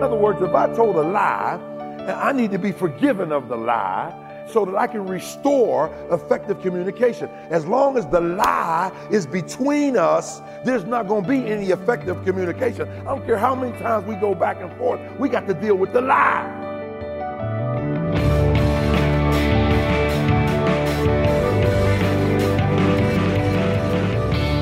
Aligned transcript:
In 0.00 0.04
other 0.04 0.16
words, 0.16 0.40
if 0.40 0.54
I 0.54 0.66
told 0.74 0.96
a 0.96 1.02
lie, 1.02 1.60
I 2.08 2.32
need 2.32 2.52
to 2.52 2.58
be 2.58 2.72
forgiven 2.72 3.32
of 3.32 3.48
the 3.48 3.56
lie 3.56 4.14
so 4.48 4.64
that 4.64 4.74
I 4.74 4.86
can 4.86 5.06
restore 5.06 5.94
effective 6.10 6.62
communication. 6.62 7.28
As 7.50 7.66
long 7.66 7.98
as 7.98 8.06
the 8.06 8.22
lie 8.22 8.90
is 9.10 9.26
between 9.26 9.98
us, 9.98 10.40
there's 10.64 10.84
not 10.84 11.06
going 11.06 11.24
to 11.24 11.28
be 11.28 11.46
any 11.46 11.66
effective 11.66 12.24
communication. 12.24 12.88
I 12.88 13.14
don't 13.14 13.26
care 13.26 13.36
how 13.36 13.54
many 13.54 13.78
times 13.78 14.06
we 14.06 14.14
go 14.14 14.34
back 14.34 14.62
and 14.62 14.74
forth, 14.78 15.02
we 15.18 15.28
got 15.28 15.46
to 15.48 15.52
deal 15.52 15.74
with 15.74 15.92
the 15.92 16.00
lie. 16.00 16.69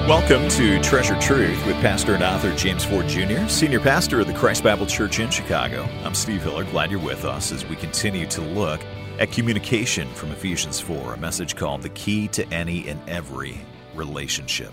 Welcome 0.08 0.48
to 0.52 0.80
Treasured 0.80 1.20
Truth 1.20 1.66
with 1.66 1.76
pastor 1.82 2.14
and 2.14 2.24
author 2.24 2.56
James 2.56 2.82
Ford 2.82 3.06
Jr., 3.08 3.46
senior 3.46 3.78
pastor 3.78 4.20
of 4.20 4.26
the 4.26 4.32
Christ 4.32 4.64
Bible 4.64 4.86
Church 4.86 5.20
in 5.20 5.28
Chicago. 5.28 5.82
I'm 6.02 6.14
Steve 6.14 6.42
Hiller. 6.42 6.64
Glad 6.64 6.90
you're 6.90 6.98
with 6.98 7.26
us 7.26 7.52
as 7.52 7.66
we 7.66 7.76
continue 7.76 8.26
to 8.28 8.40
look 8.40 8.80
at 9.18 9.32
communication 9.32 10.08
from 10.14 10.30
Ephesians 10.30 10.80
4, 10.80 11.12
a 11.12 11.18
message 11.18 11.56
called 11.56 11.82
The 11.82 11.90
Key 11.90 12.26
to 12.28 12.48
Any 12.48 12.88
and 12.88 12.98
Every 13.06 13.60
Relationship. 13.94 14.72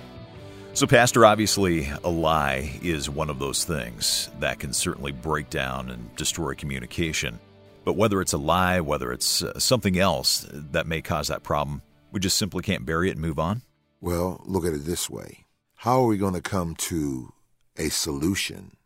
So, 0.73 0.87
Pastor, 0.87 1.25
obviously, 1.25 1.91
a 2.05 2.09
lie 2.09 2.79
is 2.81 3.09
one 3.09 3.29
of 3.29 3.37
those 3.37 3.65
things 3.65 4.29
that 4.39 4.59
can 4.59 4.71
certainly 4.71 5.11
break 5.11 5.49
down 5.49 5.89
and 5.89 6.15
destroy 6.15 6.53
communication. 6.53 7.41
But 7.83 7.97
whether 7.97 8.21
it's 8.21 8.31
a 8.31 8.37
lie, 8.37 8.79
whether 8.79 9.11
it's 9.11 9.43
uh, 9.43 9.59
something 9.59 9.99
else 9.99 10.47
that 10.49 10.87
may 10.87 11.01
cause 11.01 11.27
that 11.27 11.43
problem, 11.43 11.81
we 12.13 12.21
just 12.21 12.37
simply 12.37 12.61
can't 12.63 12.85
bury 12.85 13.09
it 13.09 13.17
and 13.17 13.21
move 13.21 13.37
on? 13.37 13.63
Well, 14.05 14.39
look 14.45 14.67
at 14.67 14.73
it 14.73 14.85
this 14.85 15.09
way 15.09 15.45
How 15.77 16.03
are 16.03 16.05
we 16.05 16.17
going 16.17 16.35
to 16.35 16.41
come 16.41 16.75
to 16.75 17.33
a 17.75 17.89
solution 17.89 18.77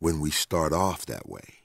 when 0.00 0.18
we 0.18 0.32
start 0.32 0.72
off 0.72 1.06
that 1.06 1.28
way? 1.28 1.60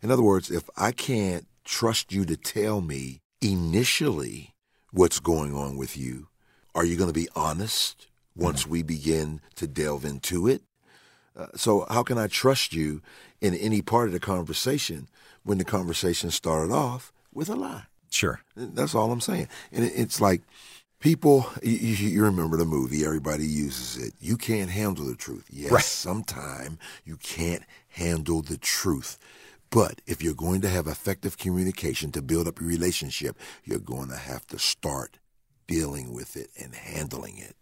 In 0.00 0.12
other 0.12 0.22
words, 0.22 0.48
if 0.48 0.70
I 0.76 0.92
can't 0.92 1.48
trust 1.64 2.12
you 2.12 2.24
to 2.26 2.36
tell 2.36 2.80
me 2.80 3.22
initially 3.42 4.54
what's 4.92 5.18
going 5.18 5.52
on 5.52 5.76
with 5.76 5.96
you, 5.96 6.28
are 6.76 6.84
you 6.84 6.94
going 6.96 7.08
to 7.10 7.20
be 7.20 7.28
honest 7.34 8.06
once 8.36 8.68
we 8.68 8.84
begin 8.84 9.40
to 9.56 9.66
delve 9.66 10.04
into 10.04 10.46
it? 10.46 10.62
Uh, 11.36 11.46
so, 11.56 11.86
how 11.90 12.04
can 12.04 12.18
I 12.18 12.28
trust 12.28 12.72
you 12.72 13.02
in 13.40 13.52
any 13.52 13.82
part 13.82 14.06
of 14.06 14.12
the 14.12 14.20
conversation 14.20 15.08
when 15.42 15.58
the 15.58 15.64
conversation 15.64 16.30
started 16.30 16.72
off 16.72 17.12
with 17.34 17.48
a 17.48 17.56
lie? 17.56 17.86
Sure. 18.10 18.42
That's 18.54 18.94
all 18.94 19.10
I'm 19.10 19.20
saying. 19.20 19.48
And 19.72 19.84
it's 19.84 20.20
like, 20.20 20.42
People, 21.06 21.46
you, 21.62 21.76
you, 21.76 22.24
remember 22.24 22.56
the 22.56 22.64
movie, 22.64 23.04
everybody 23.04 23.46
uses 23.46 24.08
it. 24.08 24.14
You 24.18 24.36
can't 24.36 24.68
handle 24.68 25.04
the 25.04 25.14
truth. 25.14 25.44
Yes, 25.48 25.70
right. 25.70 25.84
sometime 25.84 26.80
you 27.04 27.16
can't 27.16 27.62
handle 27.90 28.42
the 28.42 28.58
truth. 28.58 29.16
But 29.70 30.00
if 30.08 30.20
you're 30.20 30.34
going 30.34 30.62
to 30.62 30.68
have 30.68 30.88
effective 30.88 31.38
communication 31.38 32.10
to 32.10 32.22
build 32.22 32.48
up 32.48 32.58
your 32.58 32.68
relationship, 32.68 33.38
you're 33.62 33.78
going 33.78 34.08
to 34.08 34.16
have 34.16 34.48
to 34.48 34.58
start 34.58 35.20
dealing 35.68 36.12
with 36.12 36.36
it 36.36 36.50
and 36.60 36.74
handling 36.74 37.38
it. 37.38 37.54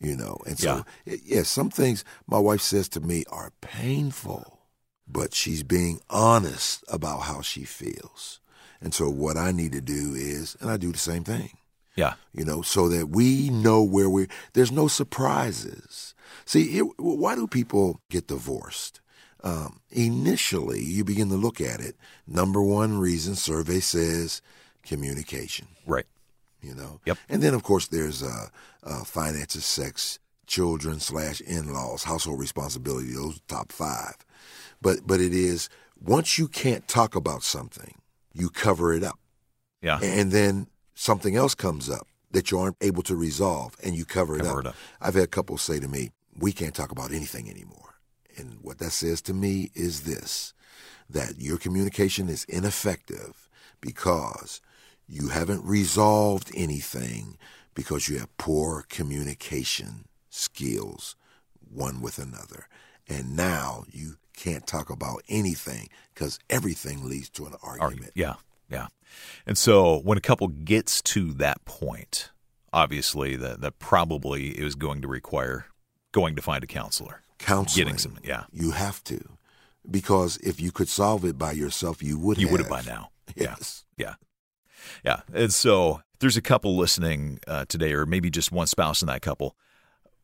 You 0.00 0.16
know, 0.16 0.38
and 0.44 0.58
so, 0.58 0.84
yeah, 1.04 1.16
yeah 1.24 1.42
some 1.44 1.70
things 1.70 2.04
my 2.26 2.40
wife 2.40 2.62
says 2.62 2.88
to 2.88 3.00
me 3.00 3.22
are 3.30 3.52
painful, 3.60 4.58
but 5.06 5.34
she's 5.34 5.62
being 5.62 6.00
honest 6.10 6.82
about 6.88 7.20
how 7.20 7.42
she 7.42 7.62
feels. 7.62 8.40
And 8.80 8.92
so, 8.92 9.08
what 9.08 9.36
I 9.36 9.52
need 9.52 9.70
to 9.70 9.80
do 9.80 10.14
is, 10.16 10.56
and 10.60 10.68
I 10.68 10.78
do 10.78 10.90
the 10.90 10.98
same 10.98 11.22
thing 11.22 11.50
yeah. 11.94 12.14
You 12.32 12.44
know, 12.44 12.62
so 12.62 12.88
that 12.88 13.08
we 13.10 13.50
know 13.50 13.82
where 13.82 14.08
we're, 14.08 14.28
there's 14.54 14.72
no 14.72 14.88
surprises. 14.88 16.14
See, 16.44 16.78
it, 16.78 16.84
why 16.98 17.34
do 17.34 17.46
people 17.46 18.00
get 18.10 18.26
divorced? 18.26 19.00
Um, 19.44 19.80
initially, 19.90 20.82
you 20.82 21.04
begin 21.04 21.28
to 21.28 21.36
look 21.36 21.60
at 21.60 21.80
it. 21.80 21.96
Number 22.26 22.62
one 22.62 22.98
reason 22.98 23.34
survey 23.34 23.80
says 23.80 24.40
communication. 24.82 25.68
Right. 25.86 26.06
You 26.60 26.74
know. 26.74 27.00
Yep. 27.06 27.18
And 27.28 27.42
then, 27.42 27.54
of 27.54 27.62
course, 27.62 27.88
there's 27.88 28.22
uh, 28.22 28.46
uh, 28.84 29.04
finances, 29.04 29.64
sex, 29.64 30.18
children 30.46 31.00
slash 31.00 31.40
in-laws, 31.40 32.04
household 32.04 32.38
responsibility. 32.38 33.12
Those 33.12 33.40
top 33.48 33.72
five. 33.72 34.14
But 34.80 35.06
but 35.06 35.20
it 35.20 35.32
is 35.34 35.68
once 36.00 36.38
you 36.38 36.48
can't 36.48 36.86
talk 36.86 37.14
about 37.16 37.42
something, 37.42 37.94
you 38.32 38.48
cover 38.48 38.92
it 38.92 39.02
up. 39.02 39.18
Yeah. 39.80 39.98
And 40.00 40.30
then 40.30 40.68
something 41.02 41.34
else 41.34 41.54
comes 41.54 41.90
up 41.90 42.06
that 42.30 42.50
you 42.50 42.58
aren't 42.58 42.76
able 42.80 43.02
to 43.02 43.16
resolve 43.16 43.76
and 43.82 43.96
you 43.96 44.04
cover, 44.04 44.38
cover 44.38 44.60
it, 44.60 44.66
up. 44.66 44.66
it 44.66 44.68
up. 44.68 44.76
I've 45.00 45.14
had 45.14 45.32
couples 45.32 45.60
say 45.60 45.80
to 45.80 45.88
me, 45.88 46.12
we 46.38 46.52
can't 46.52 46.74
talk 46.74 46.92
about 46.92 47.10
anything 47.10 47.50
anymore. 47.50 47.96
And 48.36 48.58
what 48.62 48.78
that 48.78 48.92
says 48.92 49.20
to 49.22 49.34
me 49.34 49.70
is 49.74 50.02
this 50.02 50.54
that 51.10 51.38
your 51.38 51.58
communication 51.58 52.28
is 52.30 52.44
ineffective 52.44 53.50
because 53.82 54.62
you 55.06 55.28
haven't 55.28 55.62
resolved 55.64 56.50
anything 56.54 57.36
because 57.74 58.08
you 58.08 58.18
have 58.18 58.34
poor 58.38 58.86
communication 58.88 60.06
skills 60.30 61.16
one 61.68 62.00
with 62.00 62.18
another. 62.18 62.66
And 63.08 63.36
now 63.36 63.84
you 63.90 64.14
can't 64.34 64.66
talk 64.66 64.88
about 64.88 65.22
anything 65.28 65.88
because 66.14 66.38
everything 66.48 67.06
leads 67.06 67.28
to 67.30 67.46
an 67.46 67.54
argument. 67.62 68.12
Yeah. 68.14 68.34
Yeah. 68.72 68.86
And 69.46 69.56
so 69.58 69.98
when 70.00 70.18
a 70.18 70.20
couple 70.20 70.48
gets 70.48 71.02
to 71.02 71.32
that 71.34 71.64
point, 71.64 72.30
obviously 72.72 73.36
that, 73.36 73.60
that 73.60 73.78
probably 73.78 74.48
is 74.48 74.74
going 74.74 75.02
to 75.02 75.08
require 75.08 75.66
going 76.12 76.36
to 76.36 76.42
find 76.42 76.62
a 76.64 76.66
counselor. 76.66 77.22
Counseling. 77.38 77.84
Getting 77.84 77.98
some, 77.98 78.18
yeah. 78.22 78.44
You 78.52 78.70
have 78.72 79.02
to. 79.04 79.20
Because 79.90 80.36
if 80.38 80.60
you 80.60 80.70
could 80.70 80.88
solve 80.88 81.24
it 81.24 81.36
by 81.38 81.52
yourself, 81.52 82.02
you 82.02 82.18
would 82.18 82.38
You 82.38 82.46
have. 82.46 82.52
would 82.52 82.60
have 82.60 82.70
by 82.70 82.82
now. 82.82 83.10
Yes. 83.34 83.84
Yeah. 83.96 84.14
Yeah. 85.04 85.20
Yeah. 85.32 85.40
And 85.42 85.52
so 85.52 86.02
there's 86.20 86.36
a 86.36 86.42
couple 86.42 86.76
listening 86.76 87.38
uh, 87.46 87.64
today, 87.68 87.92
or 87.92 88.04
maybe 88.06 88.30
just 88.30 88.52
one 88.52 88.66
spouse 88.66 89.00
in 89.02 89.06
that 89.08 89.22
couple. 89.22 89.56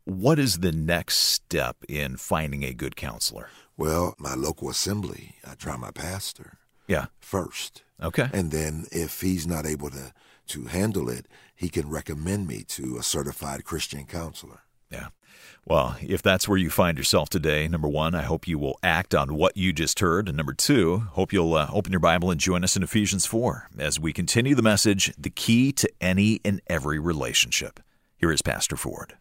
What 0.05 0.39
is 0.39 0.59
the 0.61 0.73
next 0.73 1.17
step 1.19 1.77
in 1.89 2.17
finding 2.17 2.65
a 2.65 2.73
good 2.75 2.95
counselor? 2.97 3.49
Well, 3.77 4.15
my 4.19 4.35
local 4.35 4.69
assembly, 4.71 5.37
I 5.47 5.55
try 5.55 5.77
my 5.77 5.91
pastor. 5.91 6.59
Yeah. 6.87 7.07
First. 7.21 7.83
Okay. 8.03 8.29
And 8.33 8.51
then 8.51 8.87
if 8.93 9.21
he's 9.21 9.47
not 9.47 9.67
able 9.67 9.91
to, 9.91 10.13
to 10.49 10.65
handle 10.65 11.09
it, 11.09 11.27
he 11.55 11.69
can 11.69 11.89
recommend 11.89 12.47
me 12.47 12.63
to 12.69 12.97
a 12.99 13.03
certified 13.03 13.65
Christian 13.65 14.05
counselor. 14.05 14.61
Yeah. 14.91 15.09
Well, 15.65 15.97
if 16.01 16.23
that's 16.23 16.49
where 16.49 16.57
you 16.57 16.71
find 16.71 16.97
yourself 16.97 17.29
today, 17.29 17.69
number 17.69 17.89
one, 17.89 18.15
I 18.15 18.23
hope 18.23 18.49
you 18.49 18.59
will 18.59 18.79
act 18.83 19.15
on 19.15 19.35
what 19.35 19.57
you 19.57 19.73
just 19.73 20.01
heard. 20.01 20.29
And 20.29 20.37
number 20.37 20.55
two, 20.55 20.99
hope 21.11 21.33
you'll 21.33 21.55
uh, 21.55 21.69
open 21.73 21.93
your 21.93 22.01
Bible 22.01 22.31
and 22.31 22.41
join 22.41 22.65
us 22.65 22.77
in 22.77 22.83
Ephesians 22.83 23.27
4 23.27 23.69
as 23.79 24.01
we 24.01 24.13
continue 24.13 24.55
the 24.55 24.63
message, 24.63 25.13
The 25.19 25.31
Key 25.31 25.73
to 25.73 25.91
Any 26.01 26.41
and 26.45 26.63
Every 26.69 26.99
Relationship. 26.99 27.81
Here 28.17 28.33
is 28.33 28.41
Pastor 28.41 28.77
Ford. 28.77 29.19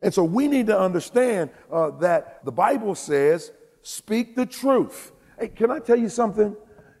And 0.00 0.14
so 0.14 0.22
we 0.22 0.46
need 0.46 0.66
to 0.68 0.78
understand 0.78 1.50
uh, 1.72 1.90
that 1.98 2.44
the 2.44 2.52
Bible 2.52 2.94
says, 2.94 3.50
speak 3.82 4.36
the 4.36 4.46
truth. 4.46 5.12
Hey, 5.40 5.48
can 5.48 5.70
I 5.70 5.80
tell 5.80 5.98
you 5.98 6.08
something? 6.08 6.54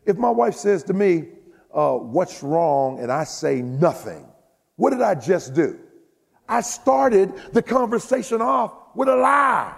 If 0.06 0.16
my 0.16 0.30
wife 0.30 0.54
says 0.54 0.82
to 0.84 0.92
me, 0.92 1.28
uh, 1.72 1.94
What's 1.96 2.42
wrong? 2.42 3.00
and 3.00 3.10
I 3.10 3.24
say 3.24 3.62
nothing, 3.62 4.26
what 4.76 4.90
did 4.90 5.02
I 5.02 5.14
just 5.14 5.54
do? 5.54 5.78
I 6.48 6.60
started 6.60 7.32
the 7.52 7.62
conversation 7.62 8.42
off 8.42 8.72
with 8.94 9.08
a 9.08 9.16
lie. 9.16 9.74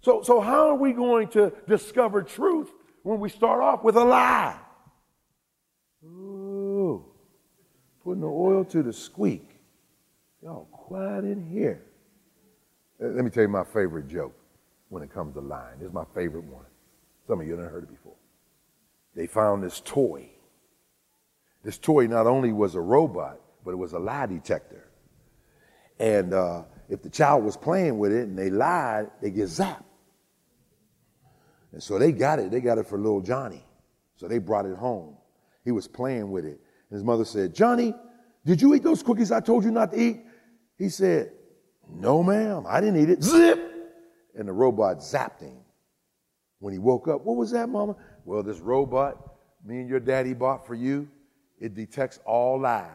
So, 0.00 0.22
so 0.22 0.40
how 0.40 0.68
are 0.68 0.76
we 0.76 0.92
going 0.92 1.28
to 1.28 1.52
discover 1.66 2.22
truth 2.22 2.70
when 3.02 3.18
we 3.18 3.28
start 3.28 3.60
off 3.62 3.82
with 3.82 3.96
a 3.96 4.04
lie? 4.04 4.56
Ooh, 6.04 7.04
putting 8.04 8.20
the 8.20 8.28
oil 8.28 8.64
to 8.66 8.82
the 8.82 8.92
squeak. 8.92 9.44
Y'all 10.42 10.66
quiet 10.70 11.24
in 11.24 11.44
here. 11.50 11.82
Let 13.00 13.24
me 13.24 13.30
tell 13.30 13.42
you 13.42 13.48
my 13.48 13.64
favorite 13.64 14.06
joke 14.08 14.34
when 14.88 15.02
it 15.02 15.12
comes 15.12 15.34
to 15.34 15.40
lying. 15.40 15.78
It's 15.80 15.92
my 15.92 16.04
favorite 16.14 16.44
one. 16.44 16.64
Some 17.26 17.40
of 17.40 17.46
you 17.46 17.54
haven't 17.54 17.70
heard 17.70 17.82
it 17.82 17.90
before 17.90 17.97
they 19.18 19.26
found 19.26 19.64
this 19.64 19.82
toy. 19.84 20.28
This 21.64 21.76
toy 21.76 22.06
not 22.06 22.28
only 22.28 22.52
was 22.52 22.76
a 22.76 22.80
robot, 22.80 23.40
but 23.64 23.72
it 23.72 23.76
was 23.76 23.92
a 23.92 23.98
lie 23.98 24.26
detector. 24.26 24.88
And 25.98 26.32
uh, 26.32 26.62
if 26.88 27.02
the 27.02 27.10
child 27.10 27.42
was 27.42 27.56
playing 27.56 27.98
with 27.98 28.12
it 28.12 28.28
and 28.28 28.38
they 28.38 28.48
lied, 28.48 29.10
they 29.20 29.30
get 29.30 29.46
zapped. 29.46 29.82
And 31.72 31.82
so 31.82 31.98
they 31.98 32.12
got 32.12 32.38
it. 32.38 32.52
They 32.52 32.60
got 32.60 32.78
it 32.78 32.86
for 32.86 32.96
little 32.96 33.20
Johnny. 33.20 33.64
So 34.14 34.28
they 34.28 34.38
brought 34.38 34.66
it 34.66 34.76
home. 34.76 35.16
He 35.64 35.72
was 35.72 35.88
playing 35.88 36.30
with 36.30 36.44
it. 36.44 36.60
And 36.88 36.96
his 36.96 37.02
mother 37.02 37.24
said, 37.24 37.56
Johnny, 37.56 37.94
did 38.46 38.62
you 38.62 38.72
eat 38.76 38.84
those 38.84 39.02
cookies 39.02 39.32
I 39.32 39.40
told 39.40 39.64
you 39.64 39.72
not 39.72 39.90
to 39.90 40.00
eat? 40.00 40.20
He 40.78 40.88
said, 40.88 41.32
No, 41.92 42.22
ma'am, 42.22 42.66
I 42.68 42.80
didn't 42.80 43.02
eat 43.02 43.10
it. 43.10 43.24
Zip! 43.24 43.58
And 44.36 44.46
the 44.46 44.52
robot 44.52 44.98
zapped 44.98 45.40
him. 45.40 45.58
When 46.60 46.72
he 46.72 46.78
woke 46.78 47.08
up, 47.08 47.24
what 47.24 47.36
was 47.36 47.50
that, 47.50 47.68
mama? 47.68 47.96
Well, 48.28 48.42
this 48.42 48.58
robot 48.58 49.16
me 49.64 49.80
and 49.80 49.88
your 49.88 50.00
daddy 50.00 50.34
bought 50.34 50.66
for 50.66 50.74
you, 50.74 51.08
it 51.58 51.74
detects 51.74 52.20
all 52.26 52.60
lies. 52.60 52.90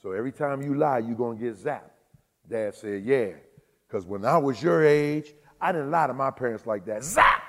So 0.00 0.12
every 0.12 0.30
time 0.30 0.62
you 0.62 0.74
lie, 0.74 0.98
you're 0.98 1.16
going 1.16 1.38
to 1.38 1.44
get 1.44 1.56
zapped. 1.56 1.90
Dad 2.48 2.76
said, 2.76 3.04
Yeah, 3.04 3.30
because 3.88 4.06
when 4.06 4.24
I 4.24 4.38
was 4.38 4.62
your 4.62 4.84
age, 4.84 5.34
I 5.60 5.72
didn't 5.72 5.90
lie 5.90 6.06
to 6.06 6.14
my 6.14 6.30
parents 6.30 6.66
like 6.66 6.84
that. 6.86 7.02
Zap! 7.02 7.42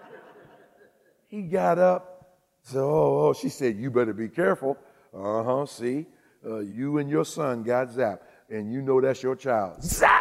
He 1.28 1.42
got 1.42 1.78
up. 1.78 2.38
So, 2.62 2.88
oh, 2.88 3.28
oh, 3.28 3.32
she 3.34 3.50
said, 3.50 3.76
You 3.76 3.90
better 3.90 4.14
be 4.14 4.30
careful. 4.30 4.78
Uh 5.12 5.42
huh, 5.42 5.66
see, 5.66 6.06
uh, 6.42 6.60
you 6.60 6.96
and 6.98 7.10
your 7.10 7.26
son 7.26 7.62
got 7.62 7.88
zapped, 7.88 8.20
and 8.48 8.72
you 8.72 8.80
know 8.80 8.98
that's 9.02 9.22
your 9.22 9.36
child. 9.36 9.84
Zap! 9.84 10.17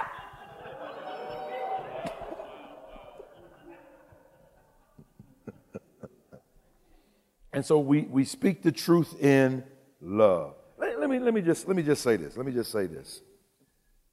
And 7.58 7.66
so 7.66 7.80
we, 7.80 8.02
we 8.02 8.24
speak 8.24 8.62
the 8.62 8.72
truth 8.72 9.20
in 9.20 9.64
love. 10.00 10.54
Let, 10.78 11.00
let, 11.00 11.10
me, 11.10 11.18
let, 11.18 11.34
me 11.34 11.42
just, 11.42 11.68
let 11.68 11.76
me 11.76 11.82
just 11.82 12.04
say 12.04 12.16
this. 12.16 12.38
Let 12.38 12.46
me 12.46 12.52
just 12.52 12.72
say 12.72 12.86
this. 12.86 13.24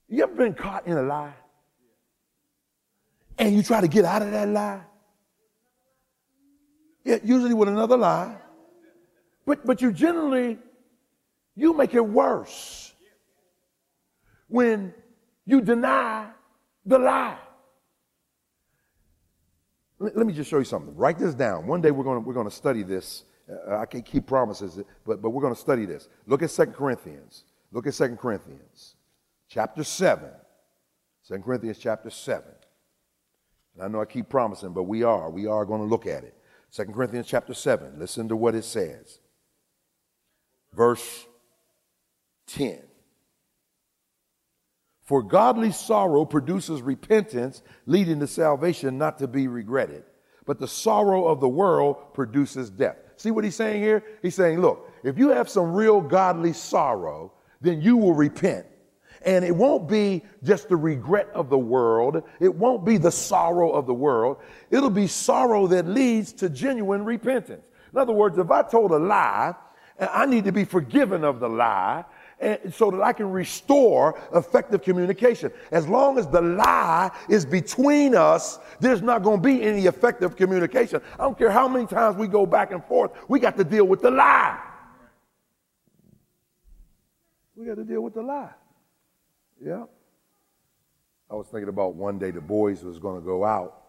You 0.08 0.22
ever 0.22 0.34
been 0.34 0.54
caught 0.54 0.86
in 0.86 0.96
a 0.96 1.02
lie? 1.02 1.34
And 3.38 3.54
you 3.54 3.62
try 3.62 3.82
to 3.82 3.86
get 3.86 4.06
out 4.06 4.22
of 4.22 4.30
that 4.30 4.48
lie? 4.48 4.80
Yeah, 7.04 7.18
usually 7.22 7.52
with 7.52 7.68
another 7.68 7.98
lie. 7.98 8.34
But, 9.44 9.66
but 9.66 9.82
you 9.82 9.92
generally, 9.92 10.56
you 11.54 11.74
make 11.74 11.92
it 11.92 12.00
worse 12.00 12.94
when 14.48 14.94
you 15.44 15.60
deny 15.60 16.30
the 16.86 16.98
lie. 16.98 17.36
Let, 19.98 20.16
let 20.16 20.26
me 20.26 20.32
just 20.32 20.48
show 20.48 20.60
you 20.60 20.64
something. 20.64 20.96
Write 20.96 21.18
this 21.18 21.34
down. 21.34 21.66
One 21.66 21.82
day 21.82 21.90
we're 21.90 22.04
going 22.04 22.24
we're 22.24 22.32
going 22.32 22.48
to 22.48 22.56
study 22.56 22.82
this. 22.82 23.24
Uh, 23.50 23.76
I 23.76 23.86
can't 23.86 24.04
keep 24.04 24.26
promises, 24.26 24.80
but, 25.04 25.20
but 25.20 25.30
we're 25.30 25.42
going 25.42 25.54
to 25.54 25.60
study 25.60 25.84
this. 25.84 26.08
Look 26.26 26.42
at 26.42 26.50
Second 26.50 26.74
Corinthians. 26.74 27.44
Look 27.72 27.86
at 27.86 27.94
Second 27.94 28.18
Corinthians, 28.18 28.94
chapter 29.48 29.84
7. 29.84 30.28
2 31.26 31.38
Corinthians 31.38 31.78
chapter 31.78 32.10
7. 32.10 32.44
And 33.74 33.82
I 33.82 33.88
know 33.88 34.00
I 34.00 34.04
keep 34.04 34.28
promising, 34.28 34.72
but 34.72 34.84
we 34.84 35.02
are. 35.02 35.30
We 35.30 35.46
are 35.46 35.64
going 35.64 35.80
to 35.80 35.86
look 35.86 36.06
at 36.06 36.22
it. 36.24 36.34
2 36.72 36.84
Corinthians 36.86 37.26
chapter 37.26 37.54
7. 37.54 37.98
Listen 37.98 38.28
to 38.28 38.36
what 38.36 38.54
it 38.54 38.64
says. 38.64 39.18
Verse 40.72 41.26
10. 42.48 42.82
For 45.02 45.22
godly 45.22 45.70
sorrow 45.70 46.24
produces 46.24 46.80
repentance, 46.80 47.62
leading 47.86 48.20
to 48.20 48.26
salvation 48.26 48.96
not 48.96 49.18
to 49.18 49.28
be 49.28 49.48
regretted. 49.48 50.04
But 50.46 50.58
the 50.58 50.68
sorrow 50.68 51.26
of 51.26 51.40
the 51.40 51.48
world 51.48 52.14
produces 52.14 52.70
death. 52.70 52.96
See 53.16 53.30
what 53.30 53.44
he's 53.44 53.56
saying 53.56 53.82
here? 53.82 54.04
He's 54.22 54.34
saying, 54.34 54.60
look, 54.60 54.90
if 55.02 55.18
you 55.18 55.30
have 55.30 55.48
some 55.48 55.72
real 55.72 56.00
godly 56.00 56.52
sorrow, 56.52 57.32
then 57.60 57.80
you 57.80 57.96
will 57.96 58.14
repent. 58.14 58.66
And 59.22 59.44
it 59.44 59.54
won't 59.54 59.88
be 59.88 60.22
just 60.42 60.68
the 60.68 60.76
regret 60.76 61.28
of 61.32 61.48
the 61.48 61.58
world. 61.58 62.22
It 62.40 62.54
won't 62.54 62.84
be 62.84 62.98
the 62.98 63.10
sorrow 63.10 63.70
of 63.70 63.86
the 63.86 63.94
world. 63.94 64.36
It'll 64.70 64.90
be 64.90 65.06
sorrow 65.06 65.66
that 65.68 65.86
leads 65.86 66.32
to 66.34 66.50
genuine 66.50 67.04
repentance. 67.04 67.64
In 67.92 67.98
other 67.98 68.12
words, 68.12 68.36
if 68.36 68.50
I 68.50 68.62
told 68.62 68.90
a 68.90 68.98
lie, 68.98 69.54
I 69.98 70.26
need 70.26 70.44
to 70.44 70.52
be 70.52 70.64
forgiven 70.64 71.24
of 71.24 71.40
the 71.40 71.48
lie 71.48 72.04
so 72.72 72.90
that 72.90 73.00
I 73.00 73.12
can 73.12 73.30
restore 73.30 74.20
effective 74.34 74.82
communication. 74.82 75.52
As 75.70 75.88
long 75.88 76.18
as 76.18 76.26
the 76.26 76.40
lie 76.40 77.10
is 77.28 77.46
between 77.46 78.14
us, 78.14 78.58
there's 78.80 79.02
not 79.02 79.22
going 79.22 79.38
to 79.38 79.42
be 79.42 79.62
any 79.62 79.86
effective 79.86 80.36
communication. 80.36 81.00
I 81.14 81.24
don't 81.24 81.38
care 81.38 81.50
how 81.50 81.68
many 81.68 81.86
times 81.86 82.16
we 82.16 82.26
go 82.26 82.44
back 82.46 82.72
and 82.72 82.84
forth, 82.84 83.12
we 83.28 83.38
got 83.38 83.56
to 83.56 83.64
deal 83.64 83.86
with 83.86 84.02
the 84.02 84.10
lie. 84.10 84.60
We 87.56 87.66
got 87.66 87.76
to 87.76 87.84
deal 87.84 88.00
with 88.00 88.14
the 88.14 88.22
lie. 88.22 88.50
Yeah. 89.64 89.84
I 91.30 91.34
was 91.34 91.46
thinking 91.46 91.68
about 91.68 91.94
one 91.94 92.18
day 92.18 92.30
the 92.30 92.40
boys 92.40 92.82
was 92.82 92.98
going 92.98 93.20
to 93.20 93.24
go 93.24 93.44
out, 93.44 93.82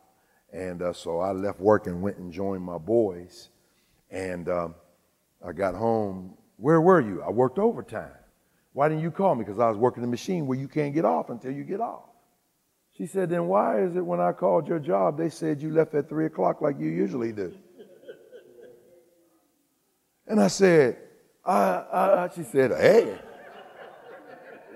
and 0.53 0.81
uh, 0.81 0.93
so 0.93 1.19
I 1.19 1.31
left 1.31 1.59
work 1.59 1.87
and 1.87 2.01
went 2.01 2.17
and 2.17 2.31
joined 2.31 2.63
my 2.63 2.77
boys. 2.77 3.49
And 4.09 4.47
um, 4.47 4.75
I 5.45 5.51
got 5.51 5.75
home. 5.75 6.35
Where 6.57 6.79
were 6.79 7.01
you? 7.01 7.21
I 7.21 7.29
worked 7.29 7.59
overtime. 7.59 8.11
Why 8.75 8.89
didn't 8.89 9.03
you 9.03 9.11
call 9.11 9.35
me? 9.35 9.45
Because 9.45 9.57
I 9.57 9.69
was 9.69 9.77
working 9.77 10.01
the 10.01 10.09
machine 10.09 10.47
where 10.47 10.57
you 10.57 10.67
can't 10.67 10.93
get 10.93 11.05
off 11.05 11.29
until 11.29 11.53
you 11.53 11.63
get 11.63 11.79
off. 11.79 12.09
She 12.97 13.05
said, 13.05 13.29
Then 13.29 13.47
why 13.47 13.79
is 13.79 13.95
it 13.95 14.05
when 14.05 14.19
I 14.19 14.33
called 14.33 14.67
your 14.67 14.79
job, 14.79 15.17
they 15.17 15.29
said 15.29 15.61
you 15.61 15.71
left 15.71 15.95
at 15.95 16.09
3 16.09 16.25
o'clock 16.25 16.61
like 16.61 16.77
you 16.77 16.89
usually 16.89 17.31
do? 17.31 17.55
And 20.27 20.41
I 20.41 20.47
said, 20.49 20.97
I, 21.45 21.55
I, 21.55 22.29
She 22.35 22.43
said, 22.43 22.71
Hey, 22.71 23.17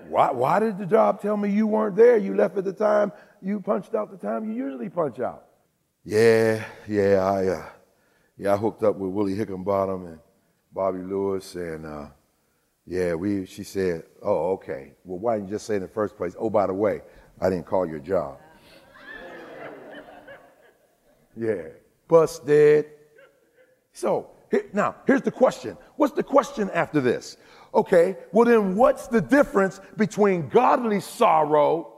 why, 0.08 0.30
why 0.30 0.60
did 0.60 0.78
the 0.78 0.86
job 0.86 1.20
tell 1.20 1.36
me 1.36 1.50
you 1.50 1.66
weren't 1.66 1.94
there? 1.94 2.16
You 2.16 2.34
left 2.34 2.56
at 2.56 2.64
the 2.64 2.72
time 2.72 3.12
you 3.42 3.60
punched 3.60 3.94
out 3.94 4.10
the 4.10 4.16
time 4.16 4.50
you 4.50 4.56
usually 4.56 4.88
punch 4.88 5.20
out. 5.20 5.44
Yeah, 6.04 6.64
yeah, 6.88 7.22
I, 7.22 7.46
uh, 7.48 7.66
yeah, 8.38 8.54
I 8.54 8.56
hooked 8.56 8.82
up 8.82 8.96
with 8.96 9.10
Willie 9.10 9.36
Hickenbottom 9.36 10.06
and 10.06 10.18
Bobby 10.72 11.00
Lewis, 11.00 11.54
and 11.54 11.84
uh, 11.84 12.06
yeah, 12.86 13.14
we. 13.14 13.46
She 13.46 13.62
said, 13.64 14.04
"Oh, 14.22 14.52
okay. 14.52 14.92
Well, 15.04 15.18
why 15.18 15.36
didn't 15.36 15.48
you 15.48 15.54
just 15.54 15.66
say 15.66 15.76
in 15.76 15.82
the 15.82 15.88
first 15.88 16.16
place? 16.16 16.34
Oh, 16.38 16.50
by 16.50 16.66
the 16.66 16.74
way, 16.74 17.02
I 17.40 17.50
didn't 17.50 17.66
call 17.66 17.86
your 17.86 17.98
job." 17.98 18.38
yeah, 21.36 21.68
busted. 22.08 22.86
So 23.92 24.30
now, 24.72 24.96
here's 25.06 25.22
the 25.22 25.30
question. 25.30 25.76
What's 25.96 26.14
the 26.14 26.22
question 26.22 26.70
after 26.70 27.00
this? 27.00 27.36
Okay, 27.74 28.16
well, 28.32 28.44
then 28.44 28.74
what's 28.74 29.06
the 29.06 29.20
difference 29.20 29.80
between 29.96 30.48
godly 30.48 31.00
sorrow 31.00 31.92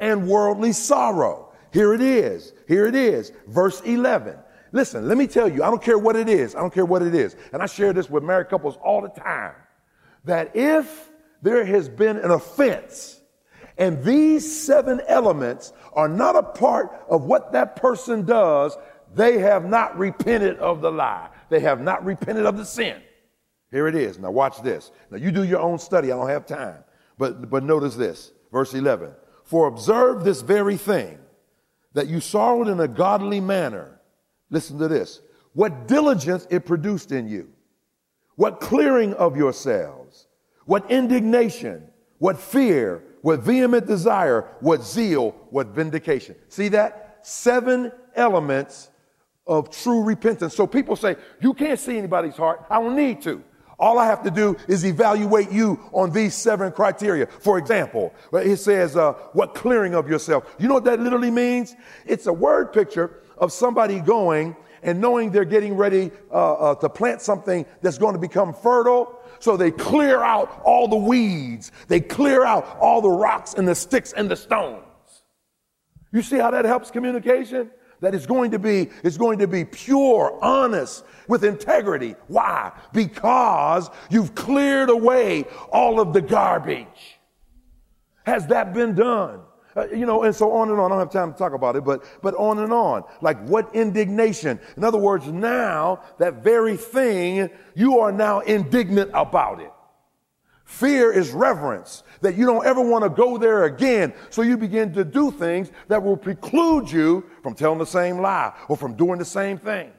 and 0.00 0.26
worldly 0.26 0.72
sorrow? 0.72 1.52
Here 1.72 1.94
it 1.94 2.00
is. 2.00 2.52
Here 2.66 2.86
it 2.86 2.94
is. 2.94 3.32
Verse 3.46 3.80
11. 3.82 4.36
Listen, 4.72 5.06
let 5.06 5.16
me 5.16 5.28
tell 5.28 5.48
you, 5.48 5.62
I 5.62 5.70
don't 5.70 5.82
care 5.82 5.98
what 5.98 6.16
it 6.16 6.28
is. 6.28 6.56
I 6.56 6.60
don't 6.60 6.74
care 6.74 6.84
what 6.84 7.02
it 7.02 7.14
is. 7.14 7.36
And 7.52 7.62
I 7.62 7.66
share 7.66 7.92
this 7.92 8.10
with 8.10 8.24
married 8.24 8.48
couples 8.48 8.76
all 8.82 9.00
the 9.00 9.08
time 9.08 9.54
that 10.24 10.54
if 10.54 11.10
there 11.42 11.64
has 11.64 11.88
been 11.88 12.16
an 12.16 12.30
offense 12.30 13.20
and 13.76 14.02
these 14.02 14.64
seven 14.64 15.00
elements 15.08 15.72
are 15.92 16.08
not 16.08 16.36
a 16.36 16.42
part 16.42 16.92
of 17.08 17.24
what 17.24 17.52
that 17.52 17.76
person 17.76 18.24
does, 18.24 18.76
they 19.14 19.38
have 19.38 19.64
not 19.68 19.96
repented 19.98 20.58
of 20.58 20.80
the 20.80 20.90
lie. 20.90 21.28
They 21.48 21.60
have 21.60 21.80
not 21.80 22.04
repented 22.04 22.46
of 22.46 22.56
the 22.56 22.64
sin. 22.64 23.00
Here 23.70 23.86
it 23.88 23.94
is. 23.94 24.18
Now 24.18 24.30
watch 24.30 24.62
this. 24.62 24.92
Now 25.10 25.18
you 25.18 25.30
do 25.30 25.44
your 25.44 25.60
own 25.60 25.78
study. 25.78 26.12
I 26.12 26.16
don't 26.16 26.28
have 26.28 26.46
time. 26.46 26.84
But, 27.18 27.50
but 27.50 27.62
notice 27.64 27.96
this. 27.96 28.32
Verse 28.52 28.74
11. 28.74 29.10
For 29.44 29.66
observe 29.66 30.24
this 30.24 30.40
very 30.40 30.76
thing, 30.76 31.18
that 31.94 32.08
you 32.08 32.20
sorrowed 32.20 32.68
in 32.68 32.80
a 32.80 32.88
godly 32.88 33.40
manner. 33.40 34.00
Listen 34.50 34.78
to 34.78 34.88
this. 34.88 35.20
What 35.54 35.88
diligence 35.88 36.46
it 36.50 36.66
produced 36.66 37.12
in 37.12 37.28
you. 37.28 37.48
What 38.36 38.60
clearing 38.60 39.14
of 39.14 39.36
yourselves. 39.36 40.03
What 40.66 40.90
indignation. 40.90 41.88
What 42.18 42.38
fear. 42.38 43.02
What 43.22 43.40
vehement 43.40 43.86
desire. 43.86 44.48
What 44.60 44.82
zeal. 44.82 45.34
What 45.50 45.68
vindication. 45.68 46.36
See 46.48 46.68
that? 46.68 47.20
Seven 47.22 47.92
elements 48.14 48.90
of 49.46 49.70
true 49.70 50.02
repentance. 50.02 50.54
So 50.54 50.66
people 50.66 50.96
say, 50.96 51.16
you 51.40 51.54
can't 51.54 51.78
see 51.78 51.98
anybody's 51.98 52.36
heart. 52.36 52.64
I 52.70 52.80
don't 52.80 52.96
need 52.96 53.22
to. 53.22 53.42
All 53.78 53.98
I 53.98 54.06
have 54.06 54.22
to 54.22 54.30
do 54.30 54.56
is 54.68 54.84
evaluate 54.84 55.50
you 55.50 55.80
on 55.92 56.10
these 56.10 56.34
seven 56.34 56.70
criteria. 56.72 57.26
For 57.26 57.58
example, 57.58 58.14
it 58.32 58.56
says, 58.56 58.96
uh, 58.96 59.14
what 59.32 59.54
clearing 59.54 59.94
of 59.94 60.08
yourself. 60.08 60.44
You 60.58 60.68
know 60.68 60.74
what 60.74 60.84
that 60.84 61.00
literally 61.00 61.30
means? 61.30 61.74
It's 62.06 62.26
a 62.26 62.32
word 62.32 62.72
picture 62.72 63.22
of 63.36 63.52
somebody 63.52 64.00
going 64.00 64.56
and 64.84 65.00
knowing 65.00 65.30
they're 65.30 65.44
getting 65.44 65.74
ready 65.74 66.12
uh, 66.30 66.52
uh, 66.52 66.74
to 66.76 66.88
plant 66.88 67.20
something 67.20 67.66
that's 67.82 67.98
going 67.98 68.14
to 68.14 68.20
become 68.20 68.54
fertile. 68.54 69.18
So 69.40 69.56
they 69.56 69.70
clear 69.70 70.22
out 70.22 70.62
all 70.64 70.86
the 70.86 70.96
weeds. 70.96 71.72
They 71.88 72.00
clear 72.00 72.44
out 72.44 72.78
all 72.80 73.00
the 73.00 73.10
rocks 73.10 73.54
and 73.54 73.66
the 73.66 73.74
sticks 73.74 74.12
and 74.12 74.30
the 74.30 74.36
stones. 74.36 74.84
You 76.12 76.22
see 76.22 76.38
how 76.38 76.52
that 76.52 76.64
helps 76.64 76.90
communication? 76.90 77.70
that 78.00 78.14
is 78.14 78.26
going 78.26 78.50
to 78.50 78.58
be 78.58 78.90
is 79.02 79.18
going 79.18 79.38
to 79.38 79.48
be 79.48 79.64
pure, 79.64 80.38
honest, 80.42 81.04
with 81.26 81.44
integrity. 81.44 82.14
Why? 82.28 82.72
Because 82.92 83.90
you've 84.10 84.34
cleared 84.34 84.90
away 84.90 85.44
all 85.72 86.00
of 86.00 86.12
the 86.12 86.20
garbage. 86.20 87.18
Has 88.24 88.46
that 88.48 88.72
been 88.72 88.94
done? 88.94 89.40
Uh, 89.76 89.88
you 89.88 90.06
know, 90.06 90.22
and 90.22 90.34
so 90.34 90.52
on 90.52 90.70
and 90.70 90.78
on. 90.78 90.86
I 90.86 90.94
don't 90.94 90.98
have 90.98 91.10
time 91.10 91.32
to 91.32 91.38
talk 91.38 91.52
about 91.52 91.76
it, 91.76 91.84
but 91.84 92.04
but 92.22 92.34
on 92.34 92.58
and 92.60 92.72
on. 92.72 93.04
Like 93.20 93.42
what 93.46 93.74
indignation? 93.74 94.60
In 94.76 94.84
other 94.84 94.98
words, 94.98 95.26
now 95.26 96.02
that 96.18 96.44
very 96.44 96.76
thing 96.76 97.50
you 97.74 97.98
are 97.98 98.12
now 98.12 98.40
indignant 98.40 99.10
about 99.14 99.60
it. 99.60 99.72
Fear 100.64 101.12
is 101.12 101.30
reverence, 101.32 102.02
that 102.22 102.36
you 102.36 102.46
don't 102.46 102.64
ever 102.64 102.80
want 102.80 103.04
to 103.04 103.10
go 103.10 103.36
there 103.36 103.64
again. 103.64 104.14
So 104.30 104.42
you 104.42 104.56
begin 104.56 104.92
to 104.94 105.04
do 105.04 105.30
things 105.30 105.70
that 105.88 106.02
will 106.02 106.16
preclude 106.16 106.90
you 106.90 107.24
from 107.42 107.54
telling 107.54 107.78
the 107.78 107.86
same 107.86 108.18
lie 108.18 108.52
or 108.68 108.76
from 108.76 108.94
doing 108.94 109.18
the 109.18 109.26
same 109.26 109.58
thing. 109.58 109.92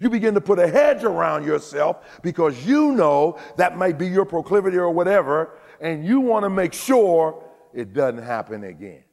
You 0.00 0.10
begin 0.10 0.34
to 0.34 0.40
put 0.40 0.58
a 0.58 0.66
hedge 0.66 1.04
around 1.04 1.44
yourself 1.44 2.20
because 2.22 2.66
you 2.66 2.92
know 2.92 3.38
that 3.56 3.76
might 3.76 3.98
be 3.98 4.08
your 4.08 4.24
proclivity 4.24 4.78
or 4.78 4.90
whatever, 4.90 5.58
and 5.80 6.04
you 6.04 6.20
want 6.20 6.44
to 6.44 6.50
make 6.50 6.72
sure 6.72 7.44
it 7.72 7.92
doesn't 7.92 8.22
happen 8.22 8.64
again. 8.64 9.04